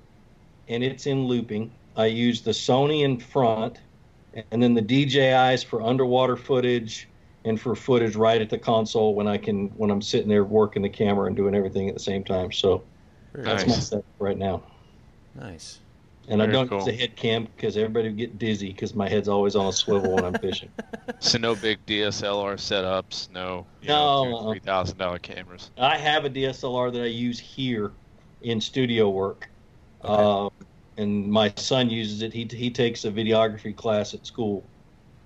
[0.69, 1.71] and it's in looping.
[1.97, 3.79] I use the Sony in front,
[4.51, 7.10] and then the DJIs for underwater footage
[7.45, 10.82] and for footage right at the console when I can when I'm sitting there working
[10.84, 12.51] the camera and doing everything at the same time.
[12.51, 12.84] So
[13.34, 13.75] Very that's Nice.
[13.75, 14.63] my setup right now.
[15.36, 15.79] nice.
[16.27, 16.77] And I don't cool.
[16.77, 19.73] use a head cam because everybody would get dizzy because my head's always on a
[19.73, 20.69] swivel when I'm fishing.
[21.21, 24.51] So no big DSLR setups, no No, know, uh-uh.
[24.51, 25.71] three thousand dollar cameras.
[25.75, 27.91] I have a DSLR that I use here
[28.41, 29.49] in studio work.
[30.04, 30.30] Okay.
[30.38, 30.49] Um,
[30.97, 32.34] and my son uses it.
[32.34, 34.71] He, he takes a videography class at school.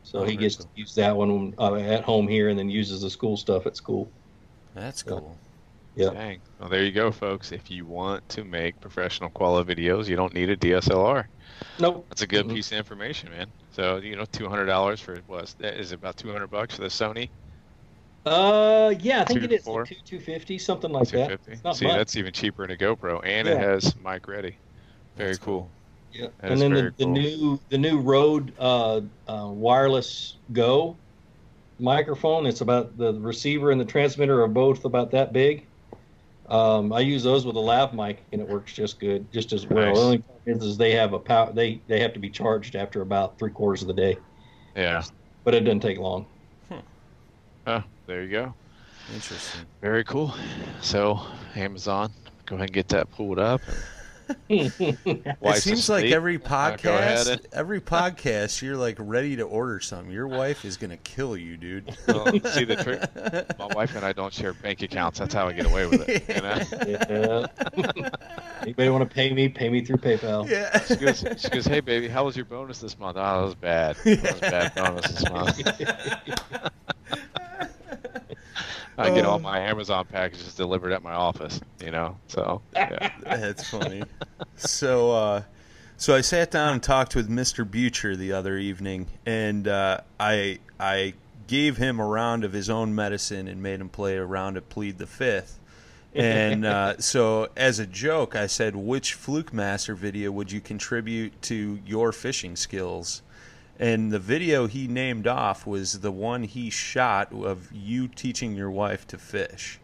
[0.04, 0.66] So Oh, he gets cool.
[0.68, 3.78] to use that one uh, at home here and then uses the school stuff at
[3.78, 4.14] school.
[4.74, 5.14] That's Yeah.
[5.14, 5.42] cool.
[5.96, 6.10] Yeah.
[6.12, 6.44] Dang.
[6.60, 7.52] Well, there you go, folks.
[7.52, 11.30] If you want to make professional quality videos, you don't need a DSLR.
[11.78, 12.08] Nope.
[12.10, 12.56] That's a good Mhm.
[12.56, 13.54] piece of information, man.
[13.72, 16.82] So you know, two hundred dollars for what is it about two hundred bucks for
[16.84, 17.32] the Sony
[18.26, 19.82] Uh, yeah, I think Two it is four?
[19.82, 21.40] like two two fifty, something like that.
[21.48, 21.98] It's not See, much.
[21.98, 23.56] that's even cheaper than a GoPro, and Yeah.
[23.56, 24.58] it has mic ready.
[25.18, 25.70] Very That's cool.
[26.14, 26.28] Yeah.
[26.40, 30.96] That and then the, very the new the new Rode uh, uh, wireless Go
[31.80, 32.46] microphone.
[32.46, 35.66] It's about the receiver and the transmitter are both about that big.
[36.50, 39.66] Um, I use those with a lav mic and it works just good, just as
[39.68, 39.86] well.
[39.88, 39.96] Nice.
[39.98, 41.52] The only thing is, is they have a power.
[41.52, 44.18] They they have to be charged after about three quarters of the day,
[44.76, 45.04] Yeah.
[45.44, 46.26] but it doesn't take long.
[47.66, 48.54] Oh, there you go.
[49.14, 49.62] Interesting.
[49.82, 50.34] Very cool.
[50.82, 51.20] So
[51.56, 52.12] Amazon,
[52.46, 53.62] go ahead and get that pulled up.
[54.50, 56.16] it Wife's seems like asleep.
[56.16, 60.12] every go ahead podcast, and- every podcast, you're like ready to order something.
[60.12, 61.96] Your wife is gonna kill you, dude.
[62.08, 63.60] Well, see the trick.
[63.60, 65.20] My wife and I don't share bank accounts.
[65.20, 66.24] That's how I get away with it.
[66.30, 67.46] You know?
[68.08, 68.20] yeah.
[68.62, 69.50] Anybody want to pay me?
[69.50, 70.50] Pay me through PayPal.
[70.50, 70.80] Yeah.
[70.80, 73.18] She goes, she goes, hey baby, how was your bonus this month?
[73.18, 73.96] Oh, that was bad.
[74.06, 76.72] That was bad bonus this month.
[78.98, 81.60] I get all my Amazon packages delivered at my office.
[81.84, 83.12] You know, so yeah.
[83.24, 84.04] That's funny.
[84.56, 85.44] So, uh,
[85.98, 87.70] so I sat down and talked with Mr.
[87.70, 91.14] Butcher the other evening, and uh, I I
[91.48, 94.70] gave him a round of his own medicine and made him play a round of
[94.70, 95.60] plead the fifth.
[96.14, 101.42] And uh, so, as a joke, I said, "Which Fluke Master video would you contribute
[101.44, 103.22] to your fishing skills?"
[103.84, 108.72] And the video he named off was the one he shot of you teaching your
[108.72, 109.78] wife to fish.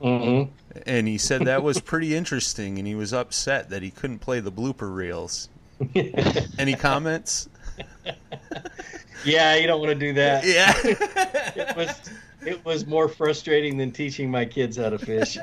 [0.00, 0.44] hmm
[0.86, 4.40] And he said that was pretty interesting, and he was upset that he couldn't play
[4.40, 5.50] the blooper reels.
[6.58, 7.50] Any comments?
[9.22, 10.46] Yeah, you don't want to do that.
[10.46, 10.72] Yeah.
[11.54, 11.90] It was
[12.46, 15.36] it was more frustrating than teaching my kids how to fish.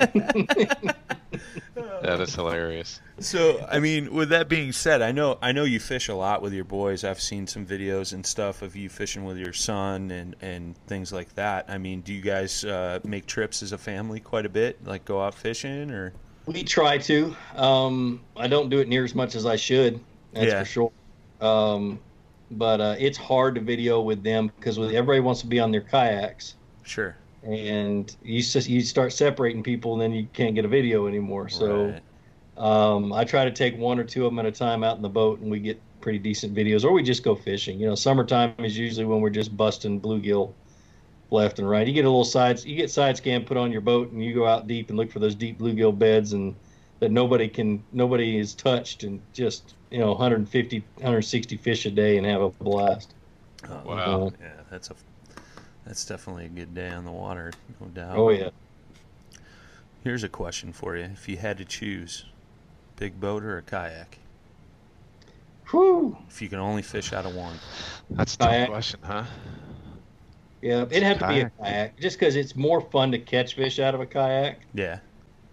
[2.02, 3.02] That is hilarious.
[3.20, 6.42] so, I mean, with that being said, I know I know you fish a lot
[6.42, 7.04] with your boys.
[7.04, 11.12] I've seen some videos and stuff of you fishing with your son and and things
[11.12, 11.66] like that.
[11.68, 14.84] I mean, do you guys uh, make trips as a family quite a bit?
[14.86, 16.14] Like go out fishing or?
[16.46, 17.36] we try to.
[17.56, 20.00] Um, I don't do it near as much as I should.
[20.34, 20.60] That's Yeah.
[20.60, 20.92] for sure.
[21.42, 22.00] Um,
[22.50, 25.82] but uh, it's hard to video with them because everybody wants to be on their
[25.82, 26.56] kayaks,
[26.90, 27.16] Sure.
[27.44, 31.50] and you just you start separating people, and then you can't get a video anymore.
[31.50, 31.86] So.
[31.86, 32.02] Right.
[32.58, 35.02] Um, I try to take one or two of them at a time out in
[35.02, 37.80] the boat, and we get pretty decent videos, or we just go fishing.
[37.80, 40.52] You know, summertime is usually when we're just busting bluegill
[41.32, 41.88] left and right.
[41.88, 44.34] You get a little sides, you get side scan put on your boat, and you
[44.34, 46.54] go out deep and look for those deep bluegill beds, and
[47.00, 52.18] that nobody can, nobody is touched, and just you know, 150, 160 fish a day,
[52.18, 53.14] and have a blast.
[53.70, 54.34] Oh, Wow.
[54.42, 54.96] Yeah, that's a
[55.90, 58.16] that's definitely a good day on the water, no doubt.
[58.16, 58.50] Oh yeah.
[60.04, 62.26] Here's a question for you: If you had to choose,
[62.96, 64.20] big boat or a kayak?
[65.72, 66.16] Whew.
[66.30, 67.56] If you can only fish out of one.
[68.12, 69.24] That's a tough question, huh?
[70.62, 71.58] Yeah, it'd have to be a Kayak.
[71.60, 75.00] kayak, just because it's more fun to catch fish out of a kayak, Yeah.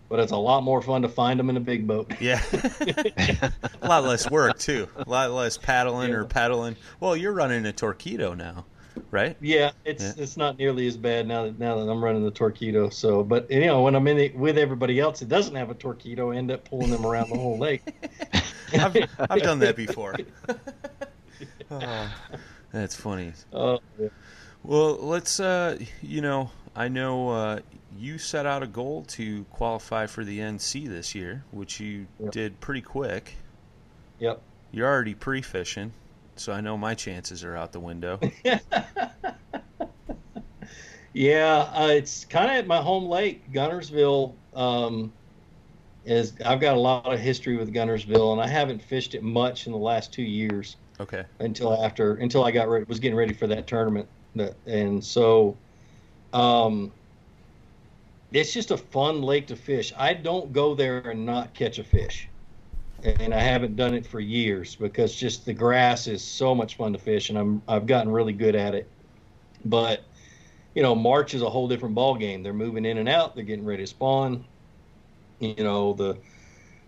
[0.08, 2.12] but it's a lot more fun to find them in a big boat.
[2.20, 2.42] Yeah.
[3.82, 4.88] a lot less work too.
[4.96, 6.28] A lot less paddling or Yeah.
[6.28, 6.76] paddling.
[7.00, 8.64] Well, you're running a Torqeedo now,
[9.10, 9.36] right?
[9.40, 10.12] Yeah, it's Yeah.
[10.22, 12.92] it's not nearly as bad now that now that I'm running the Torqeedo.
[12.92, 15.74] So, but you know, when I'm in it with everybody else that doesn't have a
[15.74, 17.82] Torqeedo, I end up pulling them around the whole lake.
[18.72, 18.96] I've,
[19.30, 20.16] I've done that before.
[21.70, 22.12] Oh,
[22.72, 23.32] that's funny.
[23.52, 24.08] Oh, yeah.
[24.62, 25.38] Well, let's.
[25.40, 27.60] Uh, you know, I know uh,
[27.96, 32.32] you set out a goal to qualify for the NC this year, which you Yep.
[32.32, 33.34] did pretty quick.
[34.18, 34.40] Yep.
[34.72, 35.92] You're already pre-fishing,
[36.36, 38.20] so I know my chances are out the window.
[41.16, 44.34] Yeah, uh, it's kind of at my home lake, Guntersville.
[44.52, 45.10] Um,
[46.04, 49.64] is I've got a lot of history with Guntersville, and I haven't fished it much
[49.64, 50.76] in the last two years.
[51.00, 51.24] Okay.
[51.40, 54.06] until after until I got ready, was getting ready for that tournament.
[54.66, 55.56] And so,
[56.34, 56.92] um,
[58.32, 59.94] it's just a fun lake to fish.
[59.96, 62.28] I don't go there and not catch a fish,
[63.06, 66.92] and I haven't done it for years because just the grass is so much fun
[66.92, 68.92] to fish, and I'm I've gotten really good at it.
[69.64, 70.10] But
[70.74, 72.42] you know, March is a whole different ball game.
[72.42, 73.34] They're moving in and out.
[73.36, 74.46] They're getting ready to spawn.
[75.40, 76.22] You know the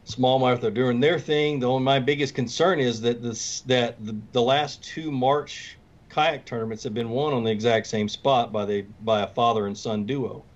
[0.07, 1.61] smallmouth are doing their thing.
[1.61, 6.47] The only my biggest concern is that this that the, the last two March kayak
[6.47, 9.79] tournaments have been won on the exact same spot by the by a father and
[9.79, 10.47] son duo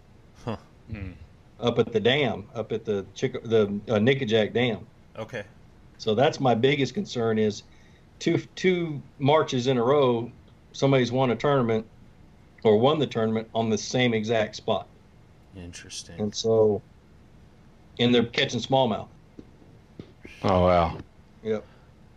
[0.89, 1.13] Hmm.
[1.59, 4.92] up at the dam, up at the Chick, the uh, Nickajack Dam.
[5.19, 5.45] Okay.
[5.99, 7.63] So that's my biggest concern is
[8.19, 10.31] two two marches in a row,
[10.73, 11.87] somebody's won a tournament
[12.65, 14.89] or won the tournament on the same exact spot,
[15.57, 16.21] Interesting.
[16.21, 16.83] and so
[17.99, 19.09] and they're catching smallmouth.
[20.43, 20.99] Oh wow.
[21.43, 21.65] Yep.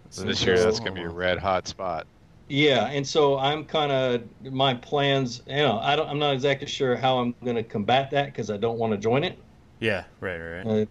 [0.10, 2.08] So this year that's gonna be a red hot spot.
[2.48, 5.42] Yeah, and so I'm kind of my plans.
[5.48, 6.08] You know, I don't.
[6.08, 8.98] I'm not exactly sure how I'm going to combat that because I don't want to
[8.98, 9.40] join it.
[9.80, 10.04] Yeah.
[10.22, 10.38] Right.
[10.38, 10.66] Right.
[10.66, 10.82] right.
[10.82, 10.86] Uh,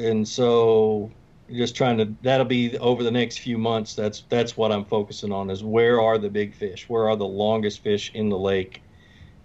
[0.00, 1.10] and so,
[1.52, 2.14] just trying to.
[2.22, 3.94] That'll be over the next few months.
[3.94, 5.50] That's that's what I'm focusing on.
[5.50, 6.88] Is where are the big fish?
[6.88, 8.82] Where are the longest fish in the lake?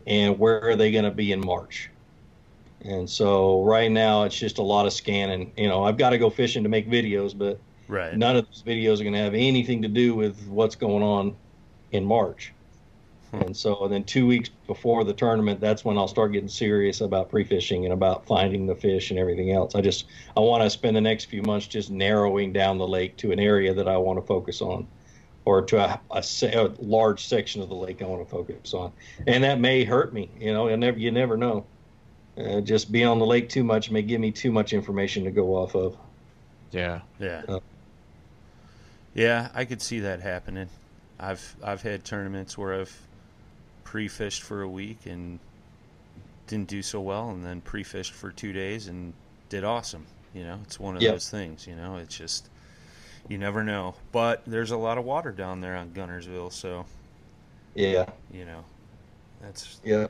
[0.07, 1.89] And where are they going to be in March?
[2.81, 5.53] And so right now it's just a lot of scanning.
[5.57, 8.15] You know, I've got to go fishing to make videos, but Right.
[8.15, 11.35] none of those videos are going to have anything to do with what's going on
[11.91, 12.54] in March.
[13.41, 17.01] And so and then two weeks before the tournament, that's when I'll start getting serious
[17.01, 19.75] about pre-fishing and about finding the fish and everything else.
[19.75, 23.17] I just I want to spend the next few months just narrowing down the lake
[23.17, 24.87] to an area that I want to focus on,
[25.45, 28.91] or to a, a, a large section of the lake I want to focus on.
[29.27, 30.29] And that may hurt me.
[30.39, 31.65] You know, you never you never know.
[32.37, 35.31] Uh, just being on the lake too much may give me too much information to
[35.31, 35.95] go off of.
[36.71, 37.01] Yeah.
[37.19, 37.43] Yeah.
[37.47, 37.59] Uh,
[39.13, 40.67] Yeah, I could see that happening.
[41.17, 43.01] I've I've had tournaments where I've
[43.85, 45.39] pre-fished for a week and
[46.47, 49.13] didn't do so well, and then pre-fished for two days and
[49.47, 50.05] did awesome.
[50.33, 51.13] You know, it's one of Yep.
[51.13, 51.65] those things.
[51.65, 52.49] You know, it's just
[53.29, 53.95] you never know.
[54.11, 56.85] But there's a lot of water down there on Guntersville, so
[57.73, 58.05] Yeah.
[58.31, 58.65] you know,
[59.41, 60.07] That's Yeah.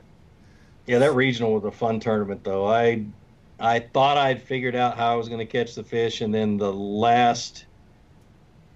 [0.86, 2.66] Yeah, that regional was a fun tournament though.
[2.66, 3.04] I
[3.58, 6.56] I thought I'd figured out how I was going to catch the fish and then
[6.58, 7.66] the last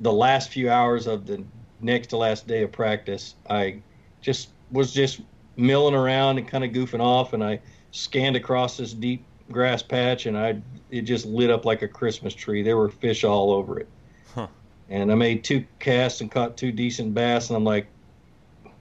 [0.01, 1.45] the last few hours of the
[1.81, 3.83] next to last day of practice, I
[4.23, 5.21] just was just
[5.57, 7.61] milling around and kind of goofing off and I
[7.91, 10.61] scanned across this deep grass patch and I
[10.91, 12.63] it just lit up like a Christmas tree.
[12.63, 13.89] There were fish all over it.
[14.35, 14.49] Huh.
[14.89, 17.87] And I made two casts and caught two decent bass and I'm like,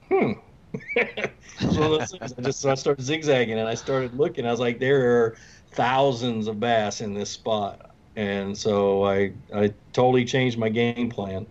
[0.08, 0.32] hmm.
[1.60, 2.34] It's one of those things.
[2.38, 4.46] I just so I started zigzagging and I started looking.
[4.46, 5.36] I was like, there are
[5.72, 11.46] thousands of bass in this spot, and so I I totally changed my game plan,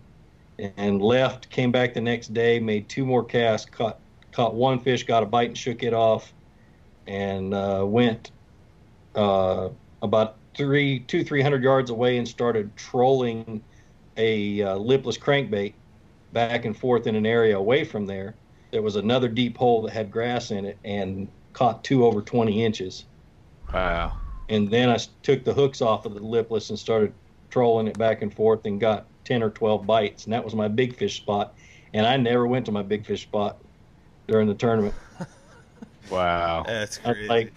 [0.76, 1.48] and left.
[1.50, 4.00] Came back the next day, made two more casts, caught
[4.32, 6.32] caught one fish, got a bite and shook it off,
[7.06, 8.30] and uh, went
[9.14, 9.68] uh,
[10.02, 13.62] about three two three hundred yards away and started trolling
[14.16, 15.74] a uh, lipless crankbait
[16.32, 18.34] back and forth in an area away from there
[18.70, 22.64] there was another deep hole that had grass in it and caught two over 20
[22.64, 23.04] inches.
[23.72, 24.18] Wow.
[24.48, 27.12] And then I took the hooks off of the lipless and started
[27.50, 30.24] trolling it back and forth and got 10 or 12 bites.
[30.24, 31.54] And that was my big fish spot.
[31.92, 33.58] And I never went to my big fish spot
[34.30, 34.94] during the tournament.
[36.10, 36.64] Wow.
[36.66, 37.52] that's I like,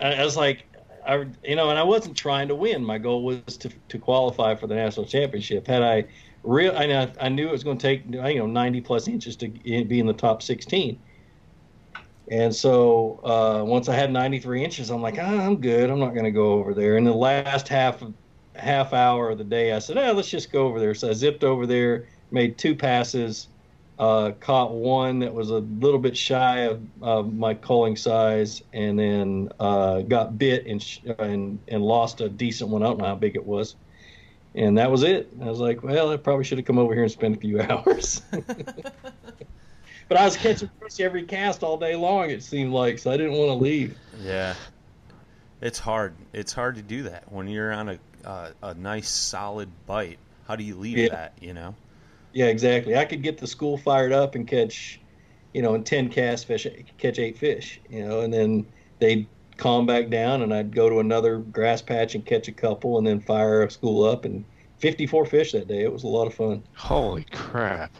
[0.00, 0.64] I I was like,
[1.06, 2.82] I, you know, and I wasn't trying to win.
[2.82, 5.66] My goal was to, to qualify for the national championship.
[5.66, 6.06] Had I
[6.42, 9.36] real, I, know- I knew it was going to take, you know, 90 plus inches
[9.36, 10.98] to be in the top 16.
[12.30, 15.90] And so uh, once I had 93 inches, I'm like, ah, I'm good.
[15.90, 16.96] I'm not going to go over there.
[16.96, 18.02] And the last half
[18.54, 20.94] half hour of the day, I said, ah, let's just go over there.
[20.94, 23.48] So I zipped over there, made two passes,
[23.98, 28.98] uh, caught one that was a little bit shy of, of my culling size, and
[28.98, 32.82] then uh, got bit and, sh- and and lost a decent one.
[32.82, 33.74] I don't know how big it was,
[34.54, 35.28] and that was it.
[35.42, 37.60] I was like, well, I probably should have come over here and spent a few
[37.68, 38.22] hours.
[40.08, 42.30] but I was catching fish every cast all day long.
[42.30, 43.98] It seemed like, so I didn't want to leave.
[44.22, 44.54] Yeah,
[45.60, 46.14] it's hard.
[46.32, 50.18] It's hard to do that when you're on a uh, a nice solid bite.
[50.46, 51.08] How do you leave Yeah.
[51.10, 51.32] that?
[51.40, 51.74] You know.
[52.32, 52.96] Yeah, exactly.
[52.96, 55.00] I could get the school fired up and catch,
[55.52, 56.66] you know, in ten cast fish,
[56.98, 58.66] catch eight fish, you know, and then
[58.98, 59.26] they'd
[59.56, 63.06] calm back down, and I'd go to another grass patch and catch a couple, and
[63.06, 64.44] then fire a school up, and
[64.78, 65.82] 54 fish that day.
[65.82, 66.62] It was a lot of fun.
[66.76, 67.92] Holy crap.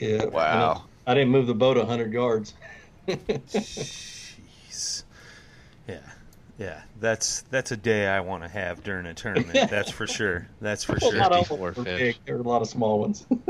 [0.00, 0.26] Yeah.
[0.26, 0.84] Wow.
[1.06, 2.54] I didn't move the boat 100 yards.
[3.08, 5.04] Jeez.
[5.88, 6.00] Yeah.
[6.58, 9.52] Yeah, that's that's a day I want to have during a tournament.
[9.70, 10.48] That's for sure.
[10.60, 11.14] That's for a sure.
[11.14, 11.84] lot of 54 fish.
[11.84, 12.16] big.
[12.24, 13.24] There were a lot of small ones.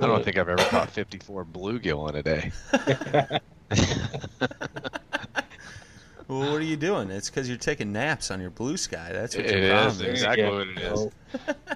[0.00, 2.50] I don't think I've ever caught 54 bluegill in a day.
[6.26, 7.10] Well, what are you doing?
[7.10, 9.10] It's because you're taking naps on your blue sky.
[9.12, 11.06] That's what It your is, problem exactly Yeah, what it is.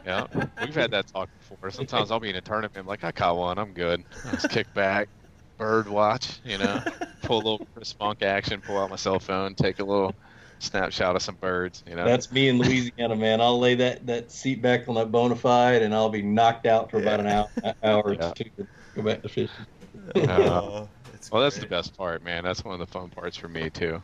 [0.07, 0.27] Yeah,
[0.65, 1.71] we've had that talk before.
[1.71, 4.05] Sometimes I'll be in a tournament, I'm like, I caught one, I'm good.
[4.25, 5.11] Let's kick back,
[5.59, 6.81] bird watch, you know,
[7.23, 10.15] pull a little Chris Monk action, pull out my cell phone, take a little
[10.61, 12.05] snapshot of some birds, you know.
[12.05, 13.41] That's me in Louisiana, man.
[13.41, 16.99] I'll lay that, that seat back on that Bonafide, and I'll be knocked out for
[16.99, 17.49] about an hour,
[17.83, 18.31] hour Yeah.
[18.31, 19.67] or two to go back to fishing.
[20.15, 22.45] Uh, it's well, that's the best part, man.
[22.45, 24.03] That's one of the fun parts for me too.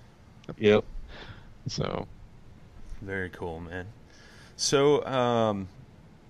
[0.58, 0.84] Yep.
[1.68, 2.06] So,
[3.00, 3.86] Very cool, man.
[4.56, 5.68] So, um,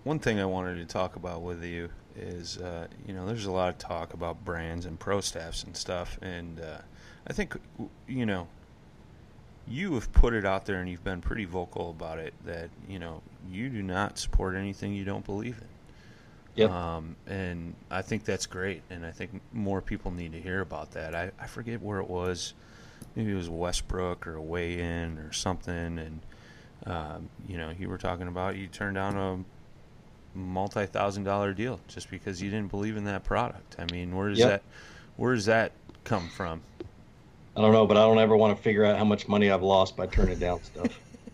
[0.05, 3.53] one thing I wanted to talk about with you is, uh, you know, there's a
[3.53, 6.79] lot of talk about brands and pro staffs and stuff, and uh,
[7.27, 7.57] I think,
[8.07, 8.49] you know,
[9.67, 12.99] you have put it out there and you've been pretty vocal about it that you
[12.99, 15.69] know you do not support anything you don't believe in.
[16.57, 16.71] Yep.
[16.71, 20.93] Um, and I think that's great, and I think more people need to hear about
[20.93, 21.15] that.
[21.15, 22.55] I, I forget where it was.
[23.17, 26.21] Maybe it was Westbrook or a weigh in or something, and
[26.87, 29.45] um, you know you were talking about you turned down a
[30.35, 33.77] multi-thousand dollar deal just because you didn't believe in that product.
[33.79, 34.49] I mean, where does Yep.
[34.49, 34.63] that
[35.17, 35.73] where does that
[36.05, 36.61] come from?
[37.57, 39.63] I don't know, but I don't ever want to figure out how much money I've
[39.63, 40.89] lost by turning down stuff.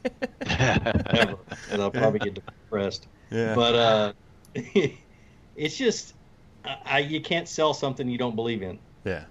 [0.47, 1.39] Ever.
[1.71, 3.07] And I'll probably get depressed.
[3.31, 3.55] Yeah.
[3.55, 4.13] But uh,
[5.57, 6.15] it's just,
[6.85, 8.79] I, you can't sell something you don't believe in.
[9.05, 9.25] yeah.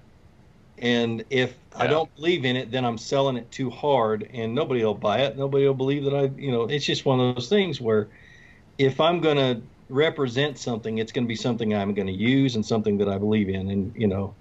[0.81, 4.81] And if I don't believe in it, then I'm selling it too hard, and nobody
[4.81, 5.37] will buy it.
[5.37, 8.07] Nobody will believe that I, you know, it's just one of those things where
[8.79, 12.55] if I'm going to represent something, it's going to be something I'm going to use
[12.55, 13.69] and something that I believe in.
[13.69, 14.33] And, you know,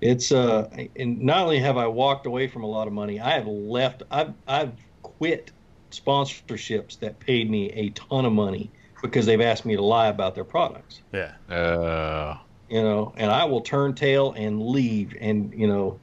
[0.00, 3.30] it's, uh, and not only have I walked away from a lot of money, I
[3.30, 4.72] have left, I've, I've
[5.02, 5.52] quit
[5.90, 8.70] sponsorships that paid me a ton of money
[9.02, 11.32] because they've asked me to lie about their products Yeah.
[11.48, 12.36] uh,
[12.68, 15.16] you know, and I will turn tail and leave.
[15.18, 15.98] And, you know,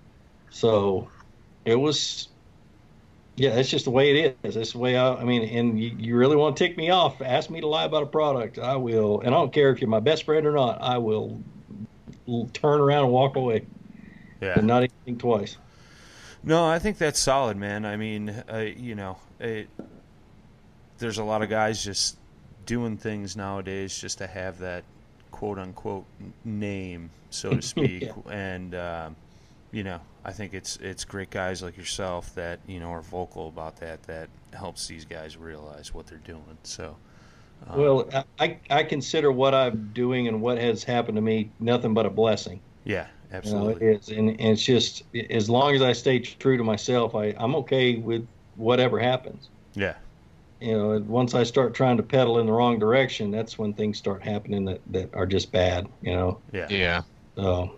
[0.50, 1.08] so
[1.66, 2.30] it was,
[3.36, 4.56] yeah, that's just the way it is.
[4.56, 7.22] That's the way I, I mean, and you, you really want to tick me off,
[7.22, 8.58] ask me to lie about a product.
[8.60, 9.20] I will.
[9.20, 11.42] And I don't care if you're my best friend or not, I will
[12.54, 13.66] turn around and walk away,
[14.42, 14.58] Yeah.
[14.58, 15.58] and not even think twice.
[16.44, 17.86] No, I think that's solid, man.
[17.86, 19.68] I mean, uh, you know, it,
[21.00, 22.18] there's a lot of guys just
[22.66, 24.84] doing things nowadays just to have that
[25.32, 26.06] quote unquote
[26.44, 28.04] name, so to speak.
[28.04, 28.14] Yeah.
[28.32, 29.16] And um,
[29.76, 33.50] you know, I think it's it's great guys like yourself that you know are vocal
[33.50, 34.04] about that.
[34.04, 36.58] That helps these guys realize what they're doing.
[36.64, 36.96] So,
[37.70, 41.52] um, Well, I- I I consider what I'm doing and what has happened to me
[41.60, 42.62] nothing but a blessing.
[42.86, 43.08] yeah,
[43.44, 43.88] You know, absolutely.
[43.88, 47.34] it is, and, and it's just as long as I stay true to myself, I
[47.38, 49.50] I'm okay with whatever happens.
[49.74, 49.96] yeah,
[50.62, 53.98] You know, once I start trying to pedal in the wrong direction, that's when things
[53.98, 55.90] start happening that that are just bad.
[56.02, 56.68] You know, yeah.
[56.70, 57.02] Yeah.
[57.36, 57.76] so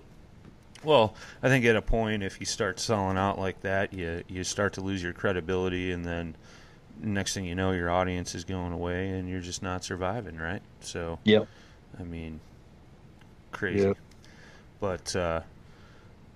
[0.88, 4.46] Well, I think at a point, if you start selling out like that, you you
[4.46, 6.34] start to lose your credibility, and then
[7.02, 10.62] next thing you know, your audience is going away, and you're just not surviving, right?
[10.80, 11.50] So, yep.
[12.00, 12.40] I mean,
[13.52, 13.84] crazy.
[13.84, 13.98] Yep.
[14.80, 15.42] But uh,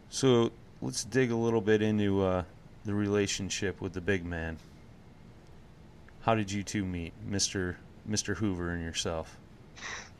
[0.10, 2.44] so let's dig a little bit into uh,
[2.84, 4.58] the relationship with the big man.
[6.24, 9.38] How did you two meet, Mister Mister Hoover and yourself?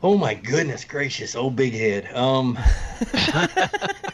[0.02, 2.10] Oh my goodness gracious, old big head.
[2.16, 2.58] Um,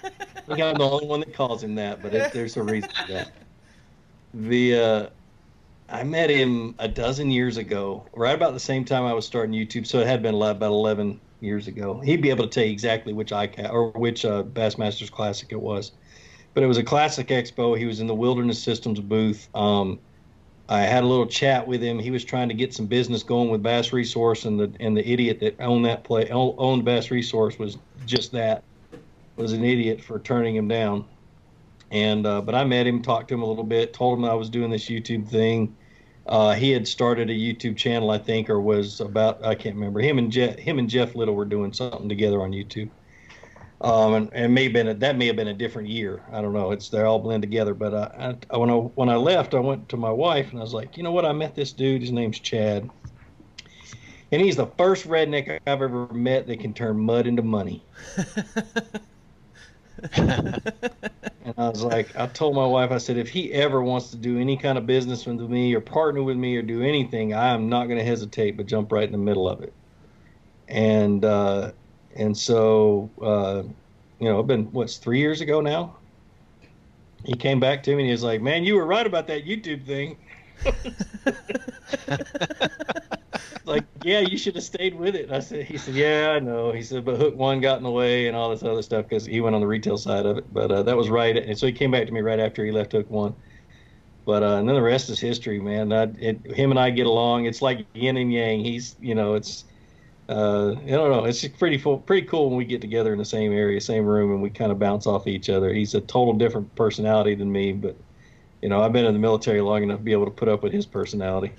[0.48, 2.88] I think I'm the only one that calls him that, but it, there's a reason
[2.90, 3.32] for that.
[4.32, 5.06] The uh,
[5.90, 9.54] I met him a dozen years ago, right about the same time I was starting
[9.54, 12.00] YouTube, so it had been about 11 years ago.
[12.00, 15.60] He'd be able to tell you exactly which ICA or which uh, Bassmasters Classic it
[15.60, 15.92] was,
[16.54, 17.76] but it was a Classic Expo.
[17.76, 19.48] He was in the Wilderness Systems booth.
[19.54, 19.98] Um,
[20.70, 21.98] I had a little chat with him.
[21.98, 25.06] He was trying to get some business going with Bass Resource, and the and the
[25.10, 27.76] idiot that owned that play owned Bass Resource was
[28.06, 28.62] just that
[29.38, 31.04] was an idiot for turning him down.
[31.90, 34.34] And uh, but I met him, talked to him a little bit, told him I
[34.34, 35.74] was doing this YouTube thing.
[36.26, 40.00] Uh, he had started a YouTube channel, I think, or was about I can't remember.
[40.00, 42.90] Him and Jeff, him and Jeff Little were doing something together on YouTube.
[43.80, 46.20] Um, and, and may have been a, that may have been a different year.
[46.32, 46.72] I don't know.
[46.72, 47.72] It's they all blend together.
[47.72, 50.62] But uh, I, when I when I left, I went to my wife and I
[50.62, 51.24] was like, you know what?
[51.24, 52.02] I met this dude.
[52.02, 52.90] His name's Chad,
[54.32, 57.82] and he's the first redneck I've ever met that can turn mud into money.
[61.48, 64.18] And I was like, I told my wife, I said, if he ever wants to
[64.18, 67.54] do any kind of business with me or partner with me or do anything, I
[67.54, 69.72] am not going to hesitate but jump right in the middle of it.
[70.68, 71.72] And uh,
[72.14, 73.62] and so, uh,
[74.18, 75.96] you know, it's been what's three years ago now.
[77.24, 79.46] He came back to me and he was like, "Man, you were right about that
[79.46, 80.18] YouTube thing."
[83.64, 85.26] like, yeah, you should have stayed with it.
[85.26, 86.72] And I said, he said, yeah, I know.
[86.72, 89.24] He said, but Hook One got in the way and all this other stuff because
[89.24, 90.52] he went on the retail side of it.
[90.52, 91.36] But uh, that was right.
[91.36, 93.34] And so he came back to me right after he left Hook One.
[94.24, 95.90] But uh, and then the rest is history, man.
[95.90, 97.46] I, it, him and I get along.
[97.46, 98.60] It's like yin and yang.
[98.60, 99.64] He's, you know, it's,
[100.28, 101.24] uh, I don't know.
[101.24, 104.32] It's pretty full, pretty cool when we get together in the same area, same room,
[104.32, 105.72] and we kind of bounce off each other.
[105.72, 107.96] He's a total different personality than me, but
[108.62, 110.62] you know, I've been in the military long enough to be able to put up
[110.62, 111.52] with his personality.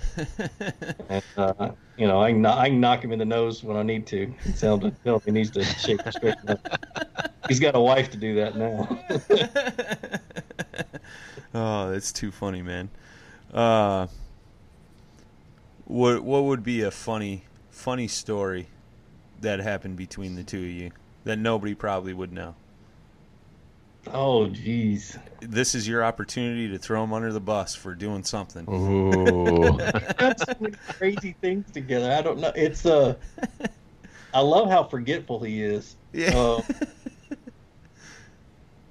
[1.08, 3.82] and, uh, you know, I can, I can knock him in the nose when I
[3.82, 4.32] need to.
[4.58, 7.30] Tell him, to, tell him he needs to shake his straighten up.
[7.48, 8.98] He's got a wife to do that now.
[11.54, 12.90] oh, that's too funny, man.
[13.52, 14.06] Uh,
[15.86, 18.68] what what would be a funny funny story
[19.40, 20.92] that happened between the two of you
[21.24, 22.54] that nobody probably would know?
[24.08, 25.18] Oh, jeez.
[25.40, 28.68] This is your opportunity to throw him under the bus for doing something.
[28.68, 29.78] Ooh.
[30.18, 30.54] got so
[30.88, 32.12] crazy things together.
[32.12, 32.52] I don't know.
[32.54, 33.14] It's uh,
[34.34, 35.96] I love how forgetful he is.
[36.12, 36.36] Yeah.
[36.36, 36.62] Uh,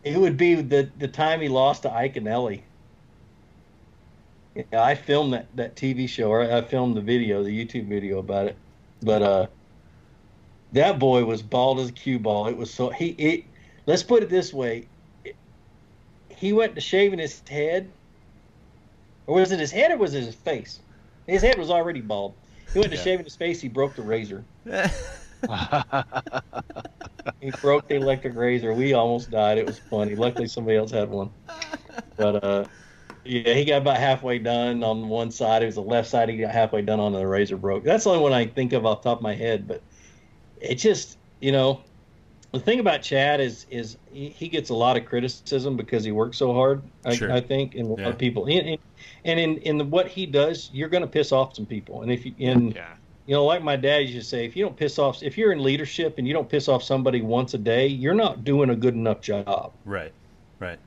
[0.04, 2.64] it would be the the time he lost to Ike and Ellie.
[4.56, 8.20] Yeah, I filmed that that TV show, or I filmed the video, the YouTube video
[8.20, 8.58] about it.
[9.02, 9.48] But uh,
[10.74, 12.48] that boy was bald as a cue ball.
[12.48, 13.10] It was so he.
[13.10, 13.46] It,
[13.86, 14.88] let's put it this way.
[16.40, 17.92] He went to shaving his head,
[19.28, 20.80] or was it his head, or was it his face?
[21.28, 22.36] His head was already bald.
[22.74, 23.04] He went to Yeah.
[23.04, 23.62] shaving his face.
[23.62, 24.44] He broke the razor.
[27.40, 28.74] He broke the electric razor.
[28.74, 29.58] We almost died.
[29.58, 30.16] It was funny.
[30.16, 31.30] Luckily, somebody else had one.
[32.18, 32.66] But uh,
[33.24, 35.62] yeah, he got about halfway done on one side.
[35.64, 36.28] It was the left side.
[36.30, 37.84] He got halfway done on the razor broke.
[37.84, 39.68] That's the only one I think of off the top of my head.
[39.68, 39.84] But
[40.62, 41.82] it just, you know,
[42.52, 46.12] the thing about Chad is is he he gets a lot of criticism because he
[46.12, 46.82] works so hard.
[47.06, 47.32] I, Sure.
[47.32, 48.08] I think, and a lot Yeah.
[48.10, 48.80] of people, and, and-
[49.26, 52.02] and in in the, what he does, you're going to piss off some people.
[52.02, 52.94] And if you and yeah.
[53.28, 55.52] you know, like my dad used to say, if you don't piss off, if you're
[55.52, 58.76] in leadership and you don't piss off somebody once a day, you're not doing a
[58.76, 59.72] good enough job.
[59.86, 60.12] right,
[60.60, 60.80] right.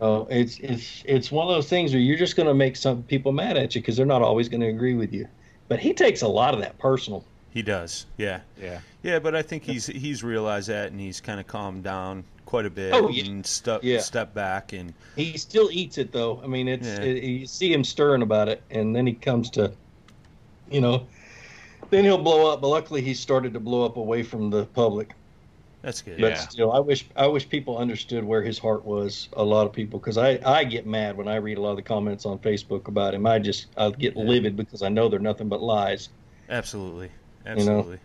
[0.00, 3.02] Uh, it's it's it's one of those things where you're just going to make some
[3.02, 5.26] people mad at you because they're not always going to agree with you.
[5.68, 7.24] But he takes a lot of that personal.
[7.50, 8.06] He does.
[8.16, 8.40] Yeah.
[8.60, 8.80] Yeah.
[9.02, 12.66] Yeah, but I think he's he's realized that and he's kind of calmed down quite
[12.66, 13.24] a bit Oh, yeah.
[13.26, 14.00] and step Yeah.
[14.00, 16.40] step back and He still eats it though.
[16.42, 17.02] I mean, it's Yeah.
[17.02, 19.72] it, you see him stirring about it, and then he comes to,
[20.70, 21.06] you know,
[21.90, 22.60] then he'll blow up.
[22.60, 25.14] But luckily, he started to blow up away from the public.
[25.80, 26.20] that's good.
[26.20, 26.36] But Yeah.
[26.38, 29.28] still, I wish I wish people understood where his heart was.
[29.34, 31.76] A lot of people, because I I get mad when I read a lot of
[31.76, 33.26] the comments on Facebook about him.
[33.26, 36.08] I just I get livid because I know they're nothing but lies.
[36.50, 37.10] Absolutely.
[37.56, 37.96] you know?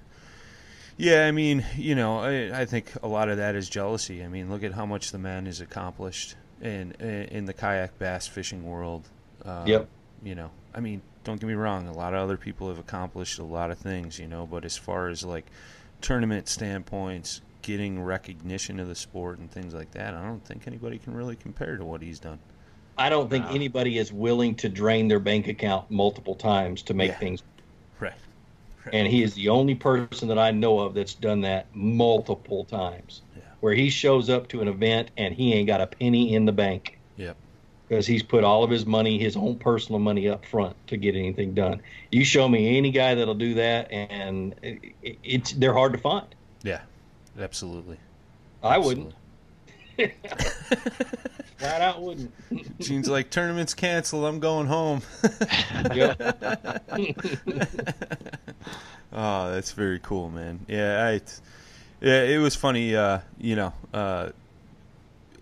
[0.97, 4.23] Yeah, I mean, you know, I, I think a lot of that is jealousy.
[4.23, 8.27] I mean, look at how much the man has accomplished in in the kayak bass
[8.27, 9.07] fishing world.
[9.43, 9.89] Uh, Yep.
[10.23, 11.87] You know, I mean, don't get me wrong.
[11.87, 14.77] A lot of other people have accomplished a lot of things, you know, but as
[14.77, 15.45] far as like
[15.99, 20.97] tournament standpoints, getting recognition of the sport and things like that, I don't think anybody
[20.97, 22.39] can really compare to what he's done.
[22.97, 27.11] I don't think anybody is willing to drain their bank account multiple times to make
[27.11, 27.17] Yeah.
[27.17, 27.43] things
[27.99, 28.13] Right.
[28.91, 33.21] And he is the only person that I know of that's done that multiple times.
[33.35, 33.43] Yeah.
[33.61, 36.51] Where he shows up to an event and he ain't got a penny in the
[36.51, 37.37] bank Yep.
[37.87, 41.15] because he's put all of his money, his own personal money up front to get
[41.15, 41.81] anything done.
[42.11, 45.99] You show me any guy that'll do that, and it, it- it's they're hard to
[45.99, 46.27] find.
[46.63, 46.81] Yeah.
[47.39, 47.97] Absolutely.
[48.61, 49.19] I wouldn't, Absolutely.
[51.57, 52.31] flat out wouldn't.
[52.79, 54.25] Gene's like tournaments canceled.
[54.25, 55.01] I'm going home.
[59.15, 60.61] Oh, that's very cool, man.
[60.67, 61.21] Yeah, I,
[62.01, 62.95] yeah, it was funny.
[62.95, 64.29] Uh, you know, uh,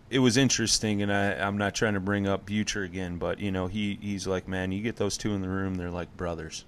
[0.10, 3.50] it was interesting, and I, I'm not trying to bring up Butcher again, but you
[3.50, 6.66] know, he, he's like, man, you get those two in the room, they're like brothers.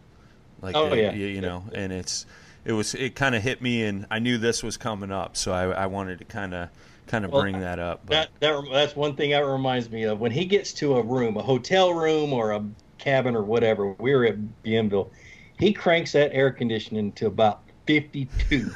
[0.62, 1.12] Like, Oh, yeah.
[1.12, 2.26] you, you know, and it's,
[2.64, 5.52] it was, it kind of hit me, and I knew this was coming up, so
[5.52, 6.70] I, I wanted to kind of,
[7.08, 8.02] kind of Well, bring that up.
[8.06, 11.02] But That, that that's one thing that reminds me of when he gets to a
[11.02, 12.66] room, a hotel room or a
[12.98, 13.94] cabin or whatever.
[14.00, 15.12] We were at Bienville.
[15.60, 18.72] He cranks that air conditioning to about 52.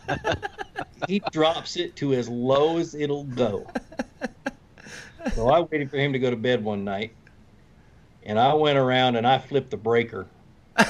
[1.08, 3.66] he drops it to as low as it'll go.
[5.34, 7.14] So I waited for him to go to bed one night,
[8.22, 10.26] and I went around and I flipped the breaker
[10.76, 10.84] to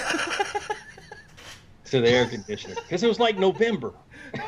[2.00, 3.92] the air conditioner because it was like November.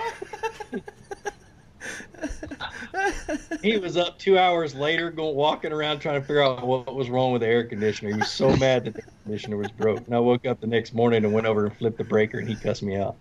[3.62, 7.11] he was up two hours later, going walking around trying to figure out what was
[7.11, 8.12] wrong with the air conditioner.
[8.12, 10.07] He was so mad that the air conditioner was broke.
[10.07, 12.49] And I woke up the next morning and went over and flipped the breaker, and
[12.49, 13.16] he cussed me out.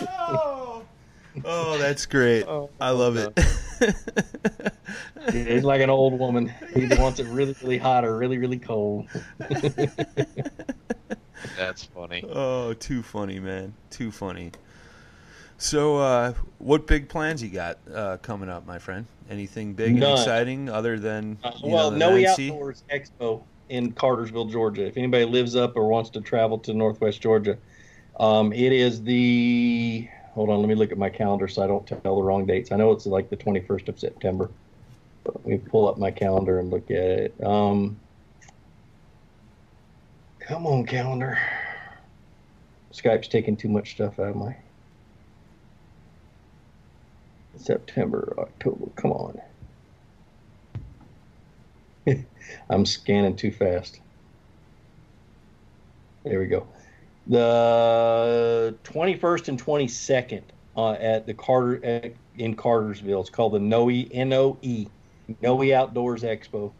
[0.00, 0.82] oh,
[1.44, 2.44] oh, that's great.
[2.46, 3.38] Oh, I love it.
[5.32, 6.52] He's like an old woman.
[6.74, 9.08] He wants it really, really hot or really, really cold.
[11.56, 12.24] That's funny.
[12.28, 13.74] Oh, too funny, man.
[13.90, 14.52] Too funny.
[15.58, 19.06] So, uh, what big plans you got uh, coming up, my friend?
[19.30, 22.30] Anything big and exciting other than Uh, well, know, the Noe?
[22.30, 24.86] Outdoors Expo in Cartersville, Georgia.
[24.86, 27.56] If anybody lives up or wants to travel to Northwest Georgia,
[28.20, 30.08] um, it is the.
[30.34, 32.70] Hold on, let me look at my calendar so I don't tell the wrong dates.
[32.70, 34.50] I know it's like the 21st of September.
[35.24, 37.34] But let me pull up my calendar and look at it.
[37.44, 37.98] Um,
[40.38, 41.38] come on, calendar.
[42.92, 44.54] Skype's taking too much stuff out of my.
[47.58, 48.86] September, October.
[48.96, 49.40] Come on.
[52.70, 54.00] I'm scanning too fast.
[56.24, 56.66] There we go.
[57.26, 60.42] The 21st and 22nd
[60.76, 63.20] uh, at the Carter at, in Cartersville.
[63.20, 64.86] It's called the Noe N O E
[65.42, 66.72] Noe Outdoors Expo,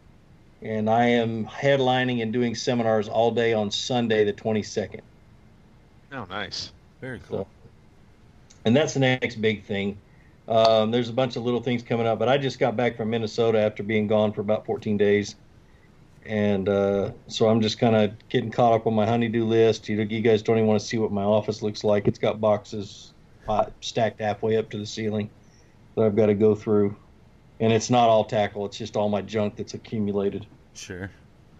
[0.61, 5.01] and I am headlining and doing seminars all day on Sunday, the 22nd.
[6.13, 6.71] Oh, nice.
[7.01, 7.47] Very cool.
[8.65, 9.97] and that's the next big thing.
[10.47, 13.09] Um, there's a bunch of little things coming up, but I just got back from
[13.09, 15.35] Minnesota after being gone for about 14 days,
[16.23, 19.89] and uh, so I'm just kind of getting caught up on my honeydew list.
[19.89, 22.07] You, you guys don't even want to see what my office looks like.
[22.07, 23.13] It's got boxes
[23.81, 25.29] stacked halfway up to the ceiling
[25.95, 26.97] that I've got to go through,
[27.59, 28.65] and it's not all tackle.
[28.65, 30.47] It's just all my junk that's accumulated.
[30.73, 31.11] Sure.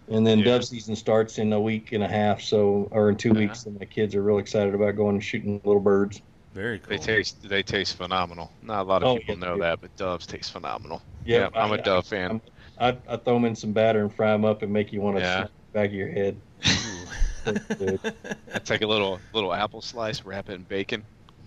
[0.10, 0.46] And then Yeah.
[0.46, 3.40] dove season starts in a week and a half, so or in two Uh-huh.
[3.42, 6.22] weeks, and my kids are real excited about going and shooting little birds.
[6.58, 6.90] Very cool.
[6.90, 8.52] They taste they taste phenomenal.
[8.64, 9.62] Not a lot of Oh, people yeah, know yeah.
[9.70, 11.04] that, but doves taste phenomenal.
[11.24, 12.42] Yeah, I'm a I- dove fan.
[12.80, 15.18] I, I throw them in some batter and fry them up and make you want
[15.18, 15.48] to Yeah.
[15.74, 16.42] back of your head.
[17.78, 18.00] Good.
[18.56, 21.04] I take a little little apple slice, wrap it in bacon.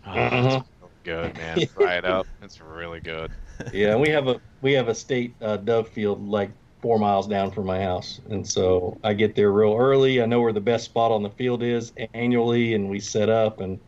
[0.07, 0.61] Oh, Uh-huh.
[0.61, 1.67] it's real good, man.
[1.75, 2.29] Fry it up.
[2.41, 3.33] It's really good.
[3.73, 6.53] yeah, we have a we have a state uh, dove field like
[6.83, 10.23] four miles down from my house, and so I get there real early.
[10.23, 13.61] I know where the best spot on the field is annually, and we set up
[13.61, 13.81] and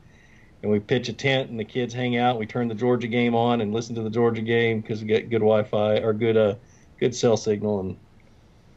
[0.62, 2.38] and we pitch a tent, and the kids hang out.
[2.38, 5.28] We turn the Georgia game on and listen to the Georgia game because we get
[5.30, 6.54] good Wi-Fi or good uh
[7.00, 7.96] good cell signal, and